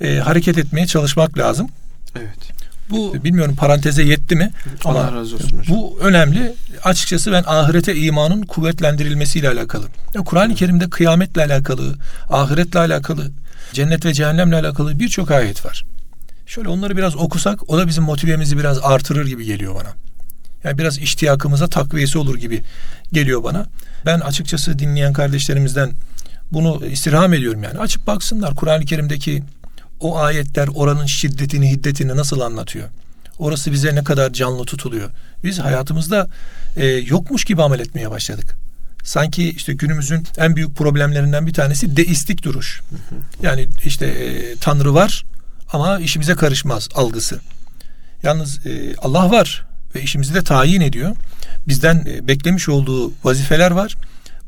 e, 0.00 0.16
hareket 0.16 0.58
etmeye 0.58 0.86
çalışmak 0.86 1.38
lazım. 1.38 1.68
Evet. 2.16 2.56
Bu 2.90 3.24
bilmiyorum 3.24 3.56
paranteze 3.56 4.02
yetti 4.02 4.36
mi? 4.36 4.50
Allah 4.84 5.08
Ama 5.08 5.16
razı 5.16 5.36
olsun 5.36 5.58
hocam. 5.58 5.76
Bu 5.76 5.98
önemli. 6.00 6.54
Açıkçası 6.84 7.32
ben 7.32 7.44
ahirete 7.46 7.96
imanın 7.96 8.42
kuvvetlendirilmesiyle 8.42 9.48
alakalı. 9.48 9.86
Kur'an-ı 10.24 10.54
Kerim'de 10.54 10.90
kıyametle 10.90 11.44
alakalı, 11.44 11.94
ahiretle 12.30 12.78
alakalı, 12.78 13.30
cennet 13.72 14.04
ve 14.04 14.14
cehennemle 14.14 14.56
alakalı 14.56 14.98
birçok 14.98 15.30
ayet 15.30 15.66
var. 15.66 15.84
Şöyle 16.46 16.68
onları 16.68 16.96
biraz 16.96 17.16
okusak 17.16 17.70
o 17.70 17.78
da 17.78 17.86
bizim 17.86 18.04
motivemizi 18.04 18.58
biraz 18.58 18.78
artırır 18.82 19.26
gibi 19.26 19.44
geliyor 19.44 19.74
bana. 19.74 20.05
Yani 20.64 20.78
biraz 20.78 20.98
iştiyakımıza 20.98 21.68
takviyesi 21.68 22.18
olur 22.18 22.38
gibi 22.38 22.62
geliyor 23.12 23.44
bana. 23.44 23.66
Ben 24.06 24.20
açıkçası 24.20 24.78
dinleyen 24.78 25.12
kardeşlerimizden 25.12 25.92
bunu 26.52 26.86
istirham 26.86 27.34
ediyorum 27.34 27.62
yani. 27.62 27.78
Açıp 27.78 28.06
baksınlar 28.06 28.54
Kur'an-ı 28.54 28.84
Kerim'deki 28.84 29.42
o 30.00 30.18
ayetler 30.18 30.68
oranın 30.74 31.06
şiddetini, 31.06 31.70
hiddetini 31.70 32.16
nasıl 32.16 32.40
anlatıyor? 32.40 32.88
Orası 33.38 33.72
bize 33.72 33.94
ne 33.94 34.04
kadar 34.04 34.32
canlı 34.32 34.64
tutuluyor? 34.64 35.10
Biz 35.44 35.58
hayatımızda 35.58 36.28
e, 36.76 36.86
yokmuş 36.86 37.44
gibi 37.44 37.62
amel 37.62 37.80
etmeye 37.80 38.10
başladık. 38.10 38.56
Sanki 39.04 39.50
işte 39.50 39.72
günümüzün 39.72 40.26
en 40.38 40.56
büyük 40.56 40.76
problemlerinden 40.76 41.46
bir 41.46 41.52
tanesi 41.52 41.96
deistik 41.96 42.42
duruş. 42.42 42.80
Yani 43.42 43.68
işte 43.84 44.06
e, 44.06 44.56
Tanrı 44.56 44.94
var 44.94 45.24
ama 45.72 45.98
işimize 45.98 46.34
karışmaz 46.34 46.88
algısı. 46.94 47.40
Yalnız 48.22 48.66
e, 48.66 48.96
Allah 48.98 49.30
var 49.30 49.66
ve 49.96 50.02
işimizi 50.02 50.34
de 50.34 50.42
tayin 50.42 50.80
ediyor. 50.80 51.16
Bizden 51.68 52.04
e, 52.08 52.28
beklemiş 52.28 52.68
olduğu 52.68 53.12
vazifeler 53.24 53.70
var. 53.70 53.94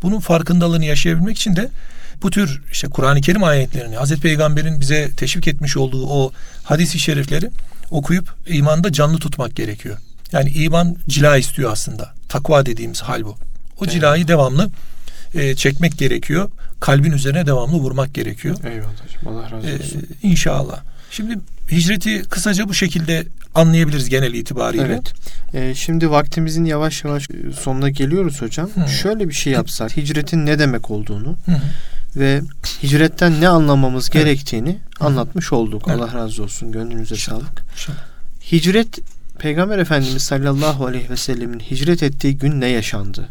Bunun 0.03 0.21
farkındalığını 0.21 0.85
yaşayabilmek 0.85 1.37
için 1.37 1.57
de 1.57 1.69
bu 2.23 2.31
tür 2.31 2.63
işte 2.73 2.89
Kur'an-ı 2.89 3.21
Kerim 3.21 3.45
ayetlerini 3.45 3.97
Hazreti 3.97 4.21
Peygamber'in 4.21 4.81
bize 4.81 5.11
teşvik 5.17 5.49
etmiş 5.49 5.77
olduğu 5.77 6.07
o 6.07 6.33
hadisi 6.65 6.99
şerifleri 6.99 7.51
okuyup 7.91 8.35
imanda 8.47 8.93
canlı 8.93 9.19
tutmak 9.19 9.57
gerekiyor. 9.57 9.97
Yani 10.33 10.51
iman 10.51 10.97
cila 11.09 11.37
istiyor 11.37 11.73
aslında. 11.73 12.15
Takva 12.29 12.67
dediğimiz 12.67 13.01
hal 13.01 13.25
bu. 13.25 13.31
O 13.31 13.37
evet. 13.83 13.93
cilayı 13.93 14.29
devamlı 14.29 14.71
e, 15.35 15.55
çekmek 15.55 15.99
gerekiyor. 15.99 16.51
Kalbin 16.81 17.13
üzerine 17.13 17.47
devamlı 17.47 17.77
vurmak 17.77 18.15
gerekiyor. 18.15 18.57
Eyvallah 18.65 18.93
hocam. 18.93 19.37
Allah 19.37 19.51
razı 19.51 19.69
e, 19.69 19.75
olsun. 19.75 19.99
Ee, 19.99 20.29
inşallah. 20.29 20.81
Şimdi 21.11 21.39
hicreti 21.71 22.23
kısaca 22.23 22.69
bu 22.69 22.75
şekilde 22.75 23.27
anlayabiliriz 23.55 24.09
genel 24.09 24.35
itibariyle. 24.35 24.85
Evet. 24.85 25.13
Ee, 25.55 25.75
şimdi 25.75 26.11
vaktimizin 26.11 26.65
yavaş 26.65 27.05
yavaş 27.05 27.29
sonuna 27.61 27.89
geliyoruz 27.89 28.43
hocam. 28.43 28.71
Hı. 28.75 28.89
Şöyle 28.89 29.29
bir 29.29 29.35
şey 29.35 29.53
yapsak. 29.53 29.97
Hicretin 29.97 30.47
ne 30.47 30.59
demek 30.59 30.91
olduğunu 30.91 31.37
Hı. 31.47 31.53
ve 32.17 32.41
hicretten 32.83 33.41
ne 33.41 33.49
anlamamız 33.49 34.11
evet. 34.13 34.25
gerektiğini 34.25 34.79
Hı. 34.99 35.05
anlatmış 35.05 35.53
olduk. 35.53 35.83
Evet. 35.89 36.01
Allah 36.01 36.15
razı 36.15 36.43
olsun. 36.43 36.73
Gönlünüze 36.73 37.15
İnşallah. 37.15 37.41
sağlık. 37.41 37.63
İnşallah. 37.73 37.99
Hicret 38.53 38.99
Peygamber 39.39 39.79
Efendimiz 39.79 40.23
sallallahu 40.23 40.87
aleyhi 40.87 41.11
ve 41.11 41.17
sellemin 41.17 41.61
hicret 41.61 42.03
ettiği 42.03 42.39
gün 42.39 42.61
ne 42.61 42.69
yaşandı? 42.69 43.29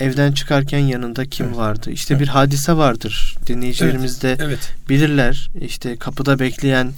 Evden 0.00 0.32
çıkarken 0.32 0.78
yanında 0.78 1.24
kim 1.26 1.46
evet. 1.46 1.56
vardı? 1.56 1.90
İşte 1.90 2.14
evet. 2.14 2.22
bir 2.22 2.28
hadise 2.28 2.76
vardır. 2.76 3.36
Dinleyicilerimiz 3.46 4.22
de 4.22 4.28
evet. 4.28 4.40
Evet. 4.40 4.74
bilirler. 4.88 5.50
İşte 5.60 5.96
kapıda 5.96 6.38
bekleyen 6.38 6.92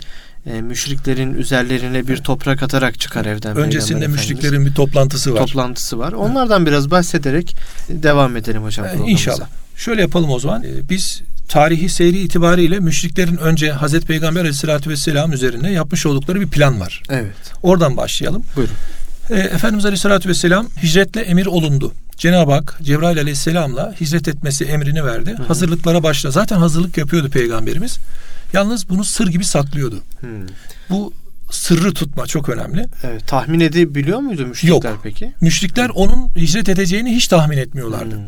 e, 0.47 0.61
müşriklerin 0.61 1.35
üzerlerine 1.35 2.09
bir 2.09 2.17
toprak 2.17 2.63
atarak 2.63 3.01
çıkar 3.01 3.25
evden. 3.25 3.57
Öncesinde 3.57 4.07
müşriklerin 4.07 4.67
bir 4.67 4.75
toplantısı 4.75 5.35
var. 5.35 5.39
Toplantısı 5.39 5.99
var. 5.99 6.13
Onlardan 6.13 6.63
evet. 6.63 6.69
biraz 6.69 6.91
bahsederek 6.91 7.57
devam 7.89 8.37
edelim 8.37 8.63
hocam. 8.63 8.87
Ee, 8.87 9.11
inşallah. 9.11 9.47
Şöyle 9.77 10.01
yapalım 10.01 10.31
o 10.31 10.39
zaman. 10.39 10.63
Ee, 10.65 10.89
biz 10.91 11.23
tarihi 11.49 11.89
seyri 11.89 12.19
itibariyle 12.19 12.81
müşriklerin 12.81 13.37
önce 13.37 13.73
Hazreti 13.73 14.07
Peygamber 14.07 14.41
Aleyhisselatü 14.41 14.91
Vesselam 14.91 15.33
üzerine 15.33 15.73
yapmış 15.73 16.07
oldukları 16.07 16.41
bir 16.41 16.49
plan 16.49 16.81
var. 16.81 17.03
Evet. 17.11 17.53
Oradan 17.63 17.97
başlayalım. 17.97 18.43
Buyurun. 18.57 18.75
Ee, 19.31 19.35
Efendimiz 19.35 19.85
Aleyhisselatü 19.85 20.29
Vesselam 20.29 20.67
hicretle 20.83 21.21
emir 21.21 21.47
olundu. 21.47 21.93
Cenab-ı 22.17 22.53
Hak 22.53 22.79
Cebrail 22.83 23.19
Aleyhisselam'la 23.19 23.95
hicret 24.01 24.29
etmesi 24.29 24.65
emrini 24.65 25.05
verdi. 25.05 25.35
Hı 25.39 25.43
hı. 25.43 25.47
Hazırlıklara 25.47 26.03
başla. 26.03 26.31
Zaten 26.31 26.57
hazırlık 26.57 26.99
yapıyordu 26.99 27.31
Peygamberimiz. 27.31 27.99
Yalnız 28.53 28.89
bunu 28.89 29.05
sır 29.05 29.27
gibi 29.27 29.45
saklıyordu. 29.45 30.03
Hı. 30.21 30.27
Bu 30.91 31.13
sırrı 31.51 31.95
tutma 31.95 32.27
çok 32.27 32.49
önemli. 32.49 32.87
Evet, 33.05 33.27
tahmin 33.27 33.61
edebiliyor 33.61 34.19
muydu 34.19 34.47
müşrikler 34.47 34.91
Yok. 34.91 35.01
peki? 35.03 35.33
Müşrikler 35.41 35.89
onun 35.89 36.31
hicret 36.37 36.69
edeceğini 36.69 37.17
hiç 37.17 37.29
tahmin 37.29 37.59
etmiyorlardı. 37.59 38.15
Hmm. 38.15 38.23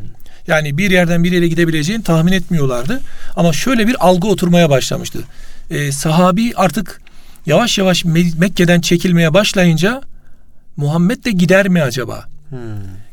Yani 0.47 0.79
bir 0.79 0.91
yerden 0.91 1.25
bir 1.25 1.33
yere 1.33 1.49
gidebileceğini 1.49 2.03
tahmin 2.03 2.33
etmiyorlardı. 2.33 3.01
Ama 3.37 3.53
şöyle 3.53 3.87
bir 3.87 4.07
algı 4.07 4.29
oturmaya 4.29 4.71
başlamıştı. 4.71 5.19
Ee, 5.71 5.93
sahabi 5.93 6.53
artık 6.57 7.01
yavaş 7.47 7.79
yavaş 7.79 8.05
Mekke'den 8.39 8.81
çekilmeye 8.81 9.35
başlayınca 9.35 10.03
Muhammed 10.77 11.25
de 11.25 11.31
gider 11.31 11.69
mi 11.69 11.83
acaba? 11.83 12.25
Hmm. 12.49 12.59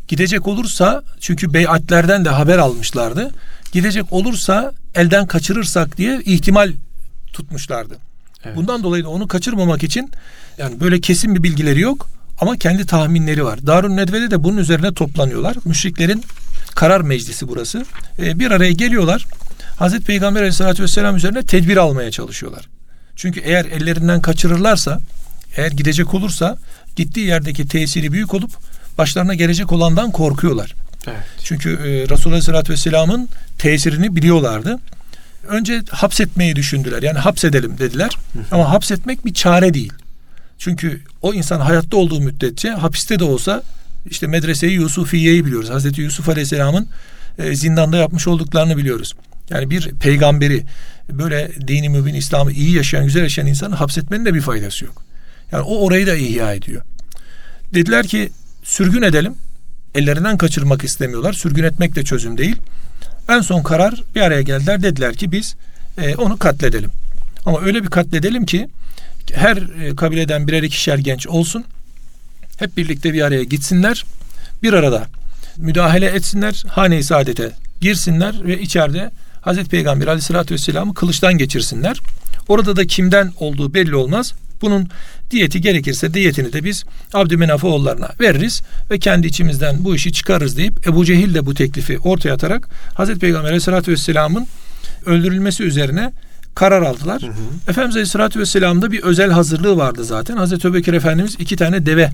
Gidecek 0.07 0.47
olursa 0.47 1.03
çünkü 1.19 1.53
beyatlerden 1.53 2.25
de 2.25 2.29
haber 2.29 2.57
almışlardı. 2.57 3.31
Gidecek 3.71 4.13
olursa 4.13 4.73
elden 4.95 5.27
kaçırırsak 5.27 5.97
diye 5.97 6.21
ihtimal 6.25 6.71
tutmuşlardı. 7.35 7.97
Evet. 8.45 8.55
Bundan 8.55 8.83
dolayı 8.83 9.03
da 9.03 9.09
onu 9.09 9.27
kaçırmamak 9.27 9.83
için 9.83 10.11
yani 10.57 10.79
böyle 10.79 11.01
kesin 11.01 11.35
bir 11.35 11.43
bilgileri 11.43 11.79
yok 11.79 12.09
ama 12.41 12.57
kendi 12.57 12.85
tahminleri 12.85 13.45
var. 13.45 13.67
Darun 13.67 13.97
Nedve'de 13.97 14.31
de 14.31 14.43
bunun 14.43 14.57
üzerine 14.57 14.93
toplanıyorlar. 14.93 15.55
Müşriklerin 15.65 16.23
karar 16.75 17.01
meclisi 17.01 17.47
burası. 17.47 17.85
Ee, 18.19 18.39
bir 18.39 18.51
araya 18.51 18.71
geliyorlar. 18.71 19.25
Hazreti 19.77 20.05
Peygamber 20.05 20.39
Aleyhisselatü 20.39 20.83
Vesselam 20.83 21.15
üzerine 21.15 21.43
tedbir 21.43 21.77
almaya 21.77 22.11
çalışıyorlar. 22.11 22.67
Çünkü 23.15 23.39
eğer 23.39 23.65
ellerinden 23.65 24.21
kaçırırlarsa, 24.21 24.99
eğer 25.57 25.71
gidecek 25.71 26.13
olursa 26.13 26.57
gittiği 26.95 27.27
yerdeki 27.27 27.67
tesiri 27.67 28.11
büyük 28.11 28.33
olup 28.33 28.51
başlarına 28.97 29.33
gelecek 29.33 29.71
olandan 29.71 30.11
korkuyorlar. 30.11 30.73
Evet. 31.07 31.23
Çünkü 31.43 31.69
e, 31.69 32.09
Resulullah 32.09 32.25
Aleyhisselatü 32.25 32.73
Vesselam'ın 32.73 33.29
tesirini 33.57 34.15
biliyorlardı. 34.15 34.79
Önce 35.47 35.81
hapsetmeyi 35.89 36.55
düşündüler. 36.55 37.03
Yani 37.03 37.19
hapsedelim 37.19 37.77
dediler. 37.77 38.17
Hı. 38.33 38.39
Ama 38.51 38.69
hapsetmek 38.69 39.25
bir 39.25 39.33
çare 39.33 39.73
değil. 39.73 39.93
Çünkü 40.57 41.01
o 41.21 41.33
insan 41.33 41.59
hayatta 41.59 41.97
olduğu 41.97 42.21
müddetçe 42.21 42.69
hapiste 42.69 43.19
de 43.19 43.23
olsa 43.23 43.63
işte 44.09 44.27
medreseyi 44.27 44.73
Yusufiye'yi 44.73 45.45
biliyoruz. 45.45 45.69
Hazreti 45.69 46.01
Yusuf 46.01 46.29
Aleyhisselam'ın 46.29 46.87
e, 47.39 47.55
zindanda 47.55 47.97
yapmış 47.97 48.27
olduklarını 48.27 48.77
biliyoruz. 48.77 49.13
Yani 49.49 49.69
bir 49.69 49.89
peygamberi 49.89 50.63
böyle 51.11 51.51
dini 51.67 51.89
mübin 51.89 52.13
İslam'ı 52.13 52.51
iyi 52.51 52.71
yaşayan, 52.71 53.05
güzel 53.05 53.21
yaşayan 53.21 53.47
insanı 53.47 53.75
hapsetmenin 53.75 54.25
de 54.25 54.33
bir 54.33 54.41
faydası 54.41 54.85
yok. 54.85 55.03
Yani 55.51 55.63
o 55.63 55.77
orayı 55.77 56.07
da 56.07 56.15
ihya 56.15 56.53
ediyor. 56.53 56.81
Dediler 57.73 58.07
ki 58.07 58.31
sürgün 58.63 59.01
edelim. 59.01 59.35
Ellerinden 59.95 60.37
kaçırmak 60.37 60.83
istemiyorlar. 60.83 61.33
Sürgün 61.33 61.63
etmek 61.63 61.95
de 61.95 62.03
çözüm 62.03 62.37
değil. 62.37 62.55
En 63.29 63.41
son 63.41 63.63
karar 63.63 64.03
bir 64.15 64.21
araya 64.21 64.41
geldiler. 64.41 64.83
Dediler 64.83 65.15
ki 65.15 65.31
biz 65.31 65.55
e, 65.97 66.15
onu 66.15 66.37
katledelim. 66.37 66.91
Ama 67.45 67.61
öyle 67.61 67.83
bir 67.83 67.89
katledelim 67.89 68.45
ki 68.45 68.69
her 69.33 69.57
e, 69.57 69.95
kabileden 69.95 70.47
birer 70.47 70.63
ikişer 70.63 70.97
genç 70.97 71.27
olsun. 71.27 71.63
Hep 72.59 72.77
birlikte 72.77 73.13
bir 73.13 73.21
araya 73.21 73.43
gitsinler. 73.43 74.05
Bir 74.63 74.73
arada 74.73 75.07
müdahale 75.57 76.05
etsinler. 76.05 76.63
Hane-i 76.67 77.03
saadete 77.03 77.51
girsinler 77.81 78.43
ve 78.43 78.61
içeride 78.61 79.11
Hazreti 79.41 79.69
Peygamber 79.69 80.07
aleyhissalatü 80.07 80.53
vesselam'ı 80.53 80.93
kılıçtan 80.93 81.37
geçirsinler. 81.37 81.99
Orada 82.47 82.75
da 82.75 82.87
kimden 82.87 83.31
olduğu 83.39 83.73
belli 83.73 83.95
olmaz. 83.95 84.33
Bunun 84.61 84.87
diyeti 85.31 85.61
gerekirse 85.61 86.13
diyetini 86.13 86.53
de 86.53 86.63
biz 86.63 86.83
Abdümenaf 87.13 87.63
oğullarına 87.63 88.09
veririz 88.21 88.61
ve 88.91 88.99
kendi 88.99 89.27
içimizden 89.27 89.75
bu 89.79 89.95
işi 89.95 90.11
çıkarırız 90.11 90.57
deyip 90.57 90.87
Ebu 90.87 91.05
Cehil 91.05 91.33
de 91.33 91.45
bu 91.45 91.53
teklifi 91.53 91.99
ortaya 91.99 92.33
atarak 92.33 92.69
Hazreti 92.93 93.19
Peygamber 93.19 93.47
Aleyhisselatü 93.47 93.91
Vesselam'ın 93.91 94.47
öldürülmesi 95.05 95.63
üzerine 95.63 96.11
karar 96.55 96.81
aldılar. 96.81 97.21
Hı 97.21 97.27
hı. 97.27 97.31
Efendimiz 97.67 97.95
Aleyhisselatü 97.95 98.39
Vesselam'da 98.39 98.91
bir 98.91 99.03
özel 99.03 99.31
hazırlığı 99.31 99.77
vardı 99.77 100.03
zaten. 100.03 100.37
Hazreti 100.37 100.67
Öbekir 100.67 100.93
Efendimiz 100.93 101.35
iki 101.39 101.55
tane 101.55 101.85
deve 101.85 102.09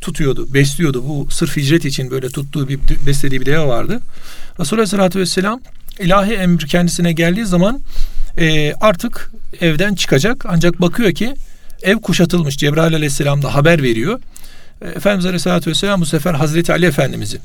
tutuyordu, 0.00 0.54
besliyordu. 0.54 1.04
Bu 1.08 1.30
sırf 1.30 1.56
hicret 1.56 1.84
için 1.84 2.10
böyle 2.10 2.28
tuttuğu 2.28 2.68
bir 2.68 2.78
beslediği 3.06 3.40
bir 3.40 3.46
deve 3.46 3.66
vardı. 3.66 4.00
Resulullah 4.60 4.82
Aleyhisselatü 4.82 5.18
Vesselam 5.18 5.60
ilahi 6.00 6.32
emir 6.32 6.66
kendisine 6.66 7.12
geldiği 7.12 7.46
zaman 7.46 7.80
e, 8.38 8.72
artık 8.74 9.30
evden 9.60 9.94
çıkacak. 9.94 10.44
Ancak 10.48 10.80
bakıyor 10.80 11.12
ki 11.12 11.34
ev 11.82 11.96
kuşatılmış. 11.96 12.56
Cebrail 12.56 12.94
aleyhisselam 12.94 13.42
da 13.42 13.54
haber 13.54 13.82
veriyor. 13.82 14.20
E, 14.82 14.88
Efendimiz 14.88 15.26
aleyhissalatü 15.26 15.70
vesselam 15.70 16.00
bu 16.00 16.06
sefer 16.06 16.34
Hazreti 16.34 16.72
Ali 16.72 16.86
Efendimiz'i 16.86 17.38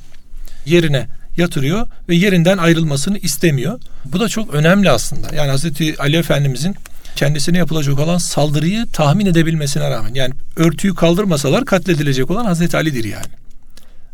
yerine 0.66 1.08
yatırıyor 1.38 1.88
ve 2.10 2.16
yerinden 2.16 2.58
ayrılmasını 2.58 3.18
istemiyor. 3.18 3.80
Bu 4.06 4.20
da 4.20 4.30
çok 4.30 4.54
önemli 4.54 4.90
aslında. 4.90 5.36
Yani 5.36 5.50
Hazreti 5.50 5.96
Ali 6.00 6.18
Efendimiz'in 6.18 6.76
kendisine 7.16 7.58
yapılacak 7.58 8.00
olan 8.00 8.18
saldırıyı 8.18 8.86
tahmin 8.94 9.26
edebilmesine 9.26 9.90
rağmen 9.90 10.14
yani 10.14 10.34
örtüyü 10.56 10.96
kaldırmasalar 10.96 11.66
katledilecek 11.66 12.32
olan 12.32 12.46
Hazreti 12.46 12.78
Ali'dir 12.78 13.04
yani. 13.04 13.32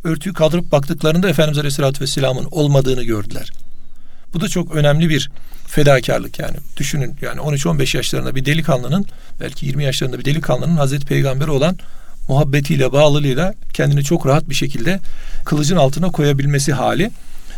Örtüyü 0.03 0.33
kaldırıp 0.33 0.71
baktıklarında 0.71 1.29
Efendimiz 1.29 1.57
Aleyhisselatü 1.57 2.01
Vesselam'ın 2.01 2.47
olmadığını 2.51 3.03
gördüler. 3.03 3.51
Bu 4.33 4.41
da 4.41 4.47
çok 4.47 4.75
önemli 4.75 5.09
bir 5.09 5.29
fedakarlık 5.71 6.39
yani. 6.39 6.57
Düşünün 6.77 7.15
yani 7.21 7.39
13-15 7.39 7.97
yaşlarında 7.97 8.35
bir 8.35 8.45
delikanlının 8.45 9.05
belki 9.39 9.65
20 9.65 9.83
yaşlarında 9.83 10.19
bir 10.19 10.25
delikanlının 10.25 10.75
Hazreti 10.75 11.05
Peygamber'e 11.05 11.51
olan 11.51 11.77
muhabbetiyle, 12.27 12.91
bağlılığıyla 12.91 13.53
kendini 13.73 14.03
çok 14.03 14.27
rahat 14.27 14.49
bir 14.49 14.55
şekilde 14.55 14.99
kılıcın 15.45 15.77
altına 15.77 16.09
koyabilmesi 16.09 16.73
hali 16.73 17.11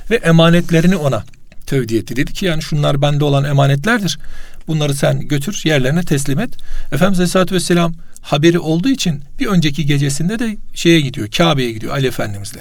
ve 0.09 0.15
emanetlerini 0.15 0.95
ona 0.95 1.23
tevdi 1.65 1.97
etti. 1.97 2.15
Dedi 2.15 2.33
ki 2.33 2.45
yani 2.45 2.61
şunlar 2.61 3.01
bende 3.01 3.23
olan 3.23 3.43
emanetlerdir. 3.43 4.19
Bunları 4.67 4.95
sen 4.95 5.27
götür 5.27 5.61
yerlerine 5.65 6.03
teslim 6.03 6.39
et. 6.39 6.49
Efendimiz 6.91 7.19
Aleyhisselatü 7.19 7.55
Vesselam 7.55 7.93
haberi 8.21 8.59
olduğu 8.59 8.89
için 8.89 9.23
bir 9.39 9.47
önceki 9.47 9.85
gecesinde 9.85 10.39
de 10.39 10.57
şeye 10.73 11.01
gidiyor 11.01 11.27
Kabe'ye 11.37 11.71
gidiyor 11.71 11.93
Ali 11.93 12.07
Efendimizle. 12.07 12.59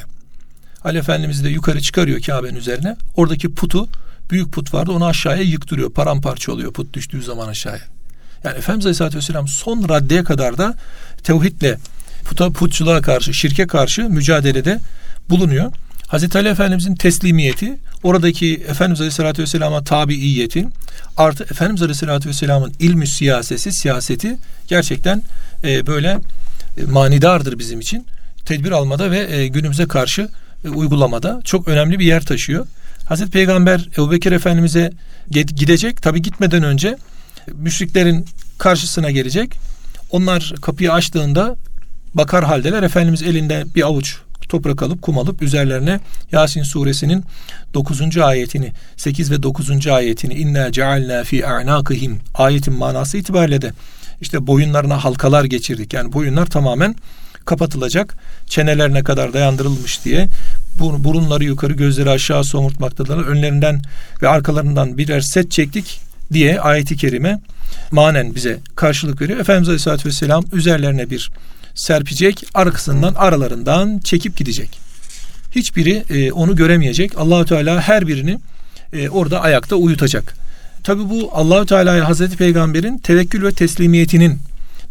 Ali 0.84 0.98
Efendimiz 0.98 1.44
de 1.44 1.48
yukarı 1.48 1.80
çıkarıyor 1.80 2.20
Kabe'nin 2.20 2.56
üzerine. 2.56 2.96
Oradaki 3.16 3.54
putu 3.54 3.88
büyük 4.32 4.52
put 4.52 4.74
vardı 4.74 4.92
onu 4.92 5.06
aşağıya 5.06 5.42
yıktırıyor. 5.42 5.90
Paramparça 5.90 6.52
oluyor 6.52 6.72
put 6.72 6.94
düştüğü 6.94 7.22
zaman 7.22 7.48
aşağıya. 7.48 7.82
Yani 8.44 8.58
Efendimiz 8.58 8.86
Aleyhisselatü 8.86 9.16
Vesselam 9.16 9.48
son 9.48 9.88
raddeye 9.88 10.24
kadar 10.24 10.58
da 10.58 10.74
tevhidle 11.22 11.78
puta, 12.24 12.50
putçuluğa 12.50 13.00
karşı, 13.00 13.34
şirke 13.34 13.66
karşı 13.66 14.02
mücadelede 14.02 14.80
bulunuyor. 15.30 15.72
Hazreti 16.08 16.38
Ali 16.38 16.48
Efendimizin 16.48 16.94
teslimiyeti, 16.94 17.78
oradaki 18.02 18.54
Efendimiz 18.54 19.00
Aleyhisselatü 19.00 19.42
Vesselam'a 19.42 19.84
tabiiyeti, 19.84 20.68
artı 21.16 21.44
Efendimiz 21.44 21.82
Aleyhisselatü 21.82 22.28
Vesselam'ın 22.28 22.72
ilmi 22.78 23.06
siyaseti, 23.06 23.72
siyaseti 23.72 24.36
gerçekten 24.68 25.22
e, 25.64 25.86
böyle 25.86 26.18
e, 26.78 26.82
manidardır 26.82 27.58
bizim 27.58 27.80
için. 27.80 28.06
Tedbir 28.44 28.70
almada 28.70 29.10
ve 29.10 29.36
e, 29.36 29.48
günümüze 29.48 29.86
karşı 29.86 30.28
e, 30.64 30.68
uygulamada 30.68 31.40
çok 31.44 31.68
önemli 31.68 31.98
bir 31.98 32.04
yer 32.04 32.24
taşıyor. 32.24 32.66
Hazreti 33.12 33.30
Peygamber 33.30 33.88
Ebu 33.94 34.10
Bekir 34.10 34.32
Efendimiz'e 34.32 34.90
gidecek. 35.30 36.02
Tabi 36.02 36.22
gitmeden 36.22 36.62
önce 36.62 36.96
müşriklerin 37.54 38.26
karşısına 38.58 39.10
gelecek. 39.10 39.58
Onlar 40.10 40.54
kapıyı 40.62 40.92
açtığında 40.92 41.56
bakar 42.14 42.44
haldeler. 42.44 42.82
Efendimiz 42.82 43.22
elinde 43.22 43.64
bir 43.74 43.82
avuç 43.82 44.16
toprak 44.48 44.82
alıp 44.82 45.02
kum 45.02 45.18
alıp 45.18 45.42
üzerlerine 45.42 46.00
Yasin 46.32 46.62
suresinin 46.62 47.24
9. 47.74 48.18
ayetini 48.18 48.72
8 48.96 49.30
ve 49.30 49.42
9. 49.42 49.86
ayetini 49.86 50.34
inna 50.34 50.72
cealna 50.72 51.24
fi 51.24 51.46
a'naqihim 51.46 52.20
ayetin 52.34 52.74
manası 52.74 53.18
itibariyle 53.18 53.62
de 53.62 53.72
işte 54.20 54.46
boyunlarına 54.46 55.04
halkalar 55.04 55.44
geçirdik. 55.44 55.92
Yani 55.92 56.12
boyunlar 56.12 56.46
tamamen 56.46 56.94
kapatılacak. 57.44 58.14
Çenelerine 58.46 59.04
kadar 59.04 59.32
dayandırılmış 59.32 60.04
diye 60.04 60.28
burunları 60.78 61.44
yukarı 61.44 61.72
gözleri 61.72 62.10
aşağı 62.10 62.44
somurtmaktadılar. 62.44 63.24
Önlerinden 63.24 63.82
ve 64.22 64.28
arkalarından 64.28 64.98
birer 64.98 65.20
set 65.20 65.50
çektik 65.50 66.00
diye 66.32 66.60
ayeti 66.60 66.96
kerime 66.96 67.40
manen 67.90 68.34
bize 68.34 68.58
karşılık 68.76 69.20
veriyor. 69.20 69.38
Efendimiz 69.38 69.68
Aleyhisselatü 69.68 70.08
Vesselam 70.08 70.44
üzerlerine 70.52 71.10
bir 71.10 71.30
serpecek, 71.74 72.44
arkasından 72.54 73.14
aralarından 73.14 73.98
çekip 73.98 74.36
gidecek. 74.36 74.78
Hiçbiri 75.50 76.04
e, 76.10 76.32
onu 76.32 76.56
göremeyecek. 76.56 77.18
Allahü 77.18 77.46
Teala 77.46 77.80
her 77.80 78.06
birini 78.06 78.38
e, 78.92 79.08
orada 79.08 79.40
ayakta 79.40 79.76
uyutacak. 79.76 80.34
Tabi 80.84 81.10
bu 81.10 81.30
Allahü 81.32 81.66
Teala'ya 81.66 82.08
Hazreti 82.08 82.36
Peygamber'in 82.36 82.98
tevekkül 82.98 83.42
ve 83.44 83.52
teslimiyetinin 83.52 84.38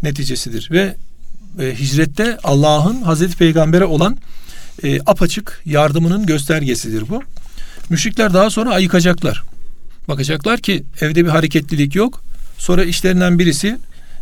neticesidir 0.04 0.70
ve 0.72 0.96
e, 1.60 1.76
hicrette 1.80 2.38
Allah'ın 2.44 3.02
Hazreti 3.02 3.38
Peygamber'e 3.38 3.86
olan 3.86 4.18
e, 4.84 5.00
apaçık 5.06 5.62
yardımının 5.66 6.26
göstergesidir 6.26 7.10
bu. 7.10 7.24
Müşrikler 7.90 8.34
daha 8.34 8.50
sonra 8.50 8.70
ayıkacaklar. 8.70 9.44
Bakacaklar 10.08 10.60
ki 10.60 10.84
evde 11.02 11.26
bir 11.26 11.30
hareketlilik 11.30 11.96
yok. 11.96 12.24
Sonra 12.58 12.84
işlerinden 12.84 13.40
birisi 13.40 13.78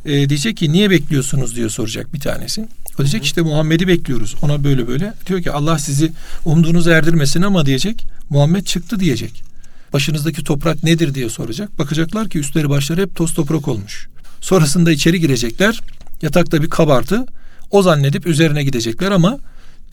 e, 0.06 0.30
diyecek 0.30 0.58
ki 0.58 0.72
niye 0.72 0.90
bekliyorsunuz 0.90 1.56
diyor 1.56 1.70
soracak 1.70 2.14
bir 2.14 2.20
tanesi. 2.20 2.68
O 2.96 2.98
diyecek 2.98 3.26
işte 3.26 3.42
Muhammed'i 3.42 3.88
bekliyoruz. 3.88 4.36
Ona 4.42 4.64
böyle 4.64 4.88
böyle. 4.88 5.14
Diyor 5.28 5.42
ki 5.42 5.52
Allah 5.52 5.80
sizi 5.80 6.12
umduğunuzu 6.46 6.90
erdirmesin 6.90 7.42
ama 7.42 7.66
diyecek. 7.66 8.06
Muhammed 8.30 8.66
çıktı 8.66 9.00
diyecek. 9.00 9.44
Başınızdaki 9.94 10.44
toprak 10.44 10.84
nedir 10.84 11.16
diye 11.16 11.30
soracak. 11.30 11.80
Bakacaklar 11.80 12.30
ki 12.30 12.40
üstleri 12.40 12.70
başları 12.70 13.02
hep 13.02 13.16
toz 13.16 13.34
toprak 13.34 13.68
olmuş. 13.68 14.08
Sonrasında 14.42 14.92
içeri 14.92 15.20
girecekler. 15.20 15.82
Yatakta 16.22 16.62
bir 16.62 16.70
kabartı. 16.70 17.26
O 17.72 17.82
zannedip 17.82 18.28
üzerine 18.28 18.64
gidecekler 18.64 19.12
ama 19.12 19.40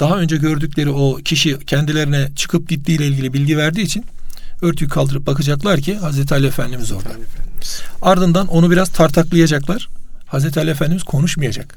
daha 0.00 0.18
önce 0.18 0.36
gördükleri 0.36 0.90
o 0.90 1.16
kişi 1.16 1.58
kendilerine 1.58 2.28
çıkıp 2.36 2.68
gittiği 2.68 2.92
ile 2.92 3.06
ilgili 3.06 3.32
bilgi 3.32 3.58
verdiği 3.58 3.82
için 3.82 4.04
örtüyü 4.62 4.90
kaldırıp 4.90 5.26
bakacaklar 5.26 5.80
ki 5.80 5.96
Hazreti 5.96 6.34
Ali 6.34 6.46
Efendimiz 6.46 6.92
orada. 6.92 7.08
Ardından 8.02 8.46
onu 8.46 8.70
biraz 8.70 8.88
tartaklayacaklar. 8.88 9.88
Hazreti 10.26 10.60
Ali 10.60 10.70
Efendimiz 10.70 11.02
konuşmayacak. 11.02 11.74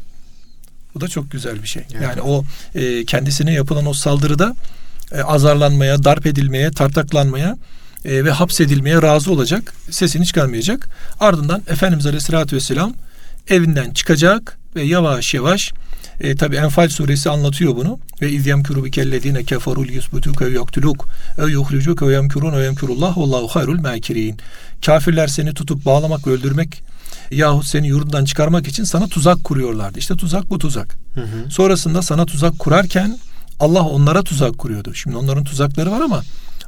Bu 0.96 1.02
da 1.02 1.08
çok 1.08 1.32
güzel 1.32 1.64
bir 1.64 1.68
şey. 1.68 1.84
Yani, 1.94 2.04
yani 2.04 2.22
o 2.22 2.44
e, 2.76 3.06
kendisine 3.06 3.54
yapılan 3.54 3.86
o 3.86 3.94
saldırıda 3.94 4.56
e, 5.12 5.22
azarlanmaya, 5.22 6.04
darp 6.04 6.26
edilmeye, 6.26 6.72
tartaklanmaya 6.72 7.58
e, 8.06 8.26
ve 8.26 8.32
hapsedilmeye 8.32 9.02
razı 9.02 9.32
olacak. 9.32 9.74
Sesini 9.92 10.26
çıkarmayacak. 10.26 10.90
Ardından 11.20 11.64
Efendimiz 11.68 12.06
Aleyhisselatü 12.06 12.56
Vesselam 12.56 12.94
evinden 13.48 13.92
çıkacak 13.92 14.58
ve 14.76 14.84
yavaş 14.84 15.34
yavaş 15.34 15.74
e, 16.20 16.36
tabi 16.36 16.56
Enfal 16.56 16.90
suresi 16.90 17.30
anlatıyor 17.30 17.76
bunu. 17.76 18.00
Ve 18.22 18.32
izyem 18.32 18.64
kuru 18.64 18.86
bi 18.86 18.92
kellezine 18.92 19.44
keferul 19.44 19.90
yusbutuke 19.90 20.50
yaktuluk 20.50 21.08
ev 21.38 21.48
yuhricuke 21.48 22.08
ve 22.08 22.14
yemkurun 22.14 22.54
ve 22.54 22.64
yemkurullah 22.64 23.18
vallahu 23.18 23.48
hayrul 23.48 23.80
makirin. 23.80 24.38
Kafirler 24.86 25.28
seni 25.28 25.54
tutup 25.54 25.86
bağlamak 25.86 26.28
ve 26.28 26.32
öldürmek 26.32 26.84
yahut 27.32 27.66
seni 27.66 27.88
yurdundan 27.88 28.26
çıkarmak 28.26 28.68
için 28.68 28.84
sana 28.84 29.08
tuzak 29.08 29.44
kuruyorlardı. 29.44 30.00
İşte 30.00 30.16
tuzak 30.16 30.50
bu 30.50 30.58
tuzak. 30.58 30.98
Hı 31.16 31.22
hı. 31.22 31.52
Sonrasında 31.52 32.02
sana 32.02 32.26
tuzak 32.26 32.60
kurarken 32.60 33.18
Allah 33.60 33.84
onlara 33.84 34.24
tuzak 34.24 34.58
kuruyordu. 34.58 34.94
Şimdi 34.94 35.18
onların 35.18 35.44
tuzakları 35.44 35.92
var 35.92 36.02
ama 36.02 36.22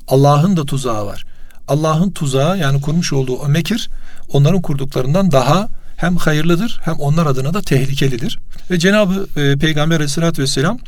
Allah'ın 0.07 0.57
da 0.57 0.65
tuzağı 0.65 1.05
var. 1.05 1.23
Allah'ın 1.67 2.11
tuzağı 2.11 2.57
yani 2.57 2.81
kurmuş 2.81 3.13
olduğu 3.13 3.35
o 3.35 3.47
mekir 3.47 3.89
onların 4.33 4.61
kurduklarından 4.61 5.31
daha 5.31 5.67
hem 6.01 6.15
hayırlıdır 6.15 6.79
hem 6.83 6.93
onlar 6.93 7.25
adına 7.25 7.53
da 7.53 7.61
tehlikelidir. 7.61 8.39
Ve 8.71 8.79
Cenab-ı 8.79 9.27
e, 9.39 9.57
Peygamber 9.57 9.95
Aleyhisselatü 9.95 10.41
Vesselam 10.41 10.79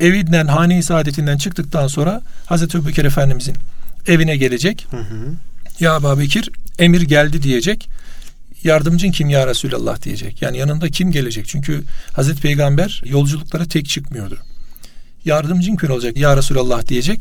evinden, 0.00 0.46
hane-i 0.46 0.82
saadetinden 0.82 1.36
çıktıktan 1.36 1.86
sonra 1.86 2.22
Hazreti 2.46 2.78
Ebubekir 2.78 3.04
Efendimizin 3.04 3.56
evine 4.06 4.36
gelecek. 4.36 4.86
Hı 4.90 4.96
hı. 4.96 5.34
Ya 5.80 5.96
Ebu 5.96 6.18
Bekir 6.18 6.50
emir 6.78 7.02
geldi 7.02 7.42
diyecek. 7.42 7.88
Yardımcın 8.64 9.10
kim 9.10 9.28
ya 9.28 9.46
Resulallah 9.46 10.02
diyecek. 10.02 10.42
Yani 10.42 10.58
yanında 10.58 10.88
kim 10.88 11.12
gelecek? 11.12 11.46
Çünkü 11.48 11.82
Hazreti 12.12 12.42
Peygamber 12.42 13.02
yolculuklara 13.04 13.64
tek 13.64 13.88
çıkmıyordu. 13.88 14.38
Yardımcın 15.24 15.76
kim 15.76 15.90
olacak 15.90 16.16
ya 16.16 16.36
Resulallah 16.36 16.88
diyecek. 16.88 17.20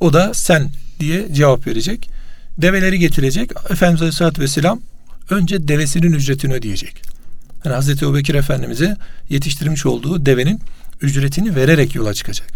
O 0.00 0.12
da 0.12 0.34
sen 0.34 0.70
diye 1.00 1.34
cevap 1.34 1.66
verecek. 1.66 2.10
Develeri 2.58 2.98
getirecek. 2.98 3.50
Efendimiz 3.70 4.02
Aleyhisselatü 4.02 4.42
Vesselam 4.42 4.80
önce 5.32 5.68
devesinin 5.68 6.12
ücretini 6.12 6.54
ödeyecek. 6.54 7.02
Yani 7.64 7.74
Hazreti 7.74 8.04
Ebubekir 8.04 8.34
Efendimiz'e 8.34 8.96
yetiştirmiş 9.28 9.86
olduğu 9.86 10.26
devenin 10.26 10.60
ücretini 11.00 11.56
vererek 11.56 11.94
yola 11.94 12.14
çıkacak. 12.14 12.48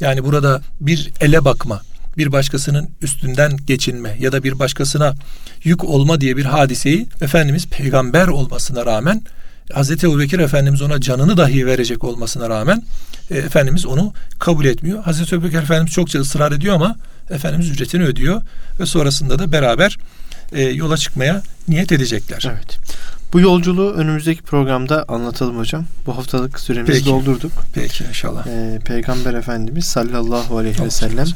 Yani 0.00 0.24
burada 0.24 0.62
bir 0.80 1.12
ele 1.20 1.44
bakma, 1.44 1.82
bir 2.18 2.32
başkasının 2.32 2.90
üstünden 3.02 3.56
geçinme 3.56 4.16
ya 4.18 4.32
da 4.32 4.44
bir 4.44 4.58
başkasına 4.58 5.14
yük 5.64 5.84
olma 5.84 6.20
diye 6.20 6.36
bir 6.36 6.44
hadiseyi 6.44 7.06
Efendimiz 7.20 7.66
peygamber 7.66 8.28
olmasına 8.28 8.86
rağmen 8.86 9.22
Hazreti 9.72 10.06
Ebubekir 10.06 10.38
Efendimiz 10.38 10.82
ona 10.82 11.00
canını 11.00 11.36
dahi 11.36 11.66
verecek 11.66 12.04
olmasına 12.04 12.50
rağmen 12.50 12.82
e, 13.30 13.38
Efendimiz 13.38 13.86
onu 13.86 14.12
kabul 14.38 14.64
etmiyor. 14.64 15.02
Hazreti 15.02 15.34
Ebubekir 15.34 15.58
Efendimiz 15.58 15.92
çokça 15.92 16.18
ısrar 16.20 16.52
ediyor 16.52 16.74
ama 16.74 16.96
Efendimiz 17.30 17.70
ücretini 17.70 18.04
ödüyor 18.04 18.42
ve 18.80 18.86
sonrasında 18.86 19.38
da 19.38 19.52
beraber 19.52 19.98
e, 20.52 20.62
yola 20.62 20.96
çıkmaya 20.96 21.42
niyet 21.68 21.92
edecekler. 21.92 22.50
Evet. 22.52 22.78
Bu 23.32 23.40
yolculuğu 23.40 23.92
önümüzdeki 23.92 24.42
programda 24.42 25.04
anlatalım 25.08 25.58
hocam. 25.58 25.84
Bu 26.06 26.16
haftalık 26.16 26.60
süremizi 26.60 26.92
Peki. 26.92 27.06
doldurduk. 27.06 27.52
Peki 27.74 28.04
inşallah. 28.04 28.46
Ee, 28.46 28.78
Peygamber 28.84 29.34
Efendimiz 29.34 29.84
sallallahu 29.84 30.58
aleyhi 30.58 30.84
ve 30.84 30.90
sellem 30.90 31.26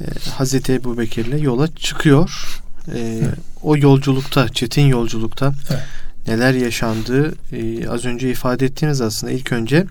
e, 0.00 0.04
Hazreti 0.30 0.72
Ebu 0.72 0.98
Bekir'le 0.98 1.42
yola 1.42 1.68
çıkıyor. 1.74 2.60
E, 2.94 3.20
o 3.62 3.76
yolculukta, 3.76 4.48
çetin 4.48 4.86
yolculukta 4.86 5.52
evet. 5.70 5.82
neler 6.26 6.54
yaşandığı 6.54 7.34
e, 7.52 7.88
az 7.88 8.04
önce 8.04 8.30
ifade 8.30 8.66
ettiğiniz 8.66 9.00
aslında 9.00 9.32
ilk 9.32 9.52
önce 9.52 9.86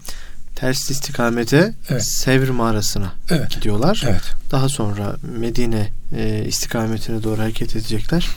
ters 0.62 0.92
istikamete 0.92 1.74
evet. 1.90 2.04
Sevr 2.04 2.50
mağarasına 2.50 3.14
evet. 3.30 3.52
gidiyorlar. 3.52 4.04
Evet. 4.10 4.22
Daha 4.52 4.70
sonra 4.70 5.16
Medine 5.40 5.92
e, 6.18 6.46
istikametine 6.48 7.24
doğru 7.24 7.42
hareket 7.42 7.76
edecekler. 7.76 8.28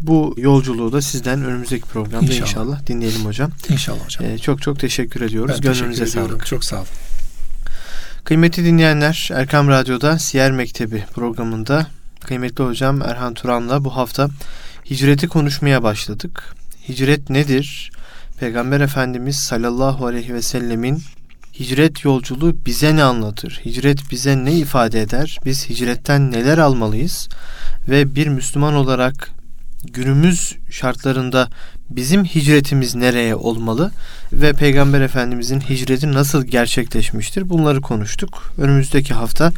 Bu 0.00 0.34
yolculuğu 0.36 0.92
da 0.92 1.02
sizden 1.02 1.44
önümüzdeki 1.44 1.84
programda 1.84 2.26
inşallah, 2.26 2.48
inşallah 2.48 2.86
dinleyelim 2.86 3.24
hocam. 3.24 3.50
İnşallah 3.68 4.04
hocam. 4.04 4.24
E, 4.24 4.38
çok 4.38 4.62
çok 4.62 4.78
teşekkür 4.78 5.20
ediyoruz. 5.20 5.54
Ben 5.54 5.72
Gönlünüze 5.72 6.04
teşekkür 6.04 6.28
sağlık. 6.28 6.46
Çok 6.46 6.64
sağ 6.64 6.76
olun. 6.76 6.86
Kıymetli 8.24 8.64
dinleyenler 8.64 9.28
Erkam 9.34 9.68
Radyo'da 9.68 10.18
Siyer 10.18 10.52
Mektebi 10.52 11.04
programında 11.14 11.86
kıymetli 12.20 12.64
hocam 12.64 13.02
Erhan 13.02 13.34
Turan'la 13.34 13.84
bu 13.84 13.96
hafta 13.96 14.28
hicreti 14.90 15.28
konuşmaya 15.28 15.82
başladık. 15.82 16.54
Hicret 16.88 17.30
nedir? 17.30 17.92
Peygamber 18.40 18.80
Efendimiz 18.80 19.36
sallallahu 19.36 20.06
aleyhi 20.06 20.34
ve 20.34 20.42
sellemin 20.42 21.02
hicret 21.60 22.04
yolculuğu 22.04 22.56
bize 22.66 22.96
ne 22.96 23.02
anlatır? 23.02 23.60
Hicret 23.64 24.10
bize 24.10 24.44
ne 24.44 24.54
ifade 24.54 25.00
eder? 25.00 25.38
Biz 25.44 25.68
hicretten 25.68 26.32
neler 26.32 26.58
almalıyız? 26.58 27.28
Ve 27.88 28.14
bir 28.14 28.26
Müslüman 28.26 28.74
olarak 28.74 29.30
günümüz 29.84 30.56
şartlarında 30.70 31.48
bizim 31.90 32.24
hicretimiz 32.24 32.94
nereye 32.94 33.34
olmalı 33.34 33.90
ve 34.32 34.52
Peygamber 34.52 35.00
Efendimizin 35.00 35.60
hicreti 35.60 36.12
nasıl 36.12 36.44
gerçekleşmiştir 36.44 37.48
bunları 37.48 37.80
konuştuk. 37.80 38.52
Önümüzdeki 38.58 39.14
hafta 39.14 39.52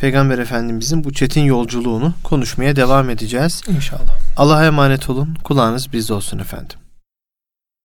Peygamber 0.00 0.38
Efendimizin 0.38 1.04
bu 1.04 1.12
çetin 1.12 1.44
yolculuğunu 1.44 2.14
konuşmaya 2.24 2.76
devam 2.76 3.10
edeceğiz. 3.10 3.62
İnşallah. 3.68 4.18
Allah'a 4.36 4.66
emanet 4.66 5.10
olun. 5.10 5.36
Kulağınız 5.44 5.92
bizde 5.92 6.14
olsun 6.14 6.38
efendim. 6.38 6.78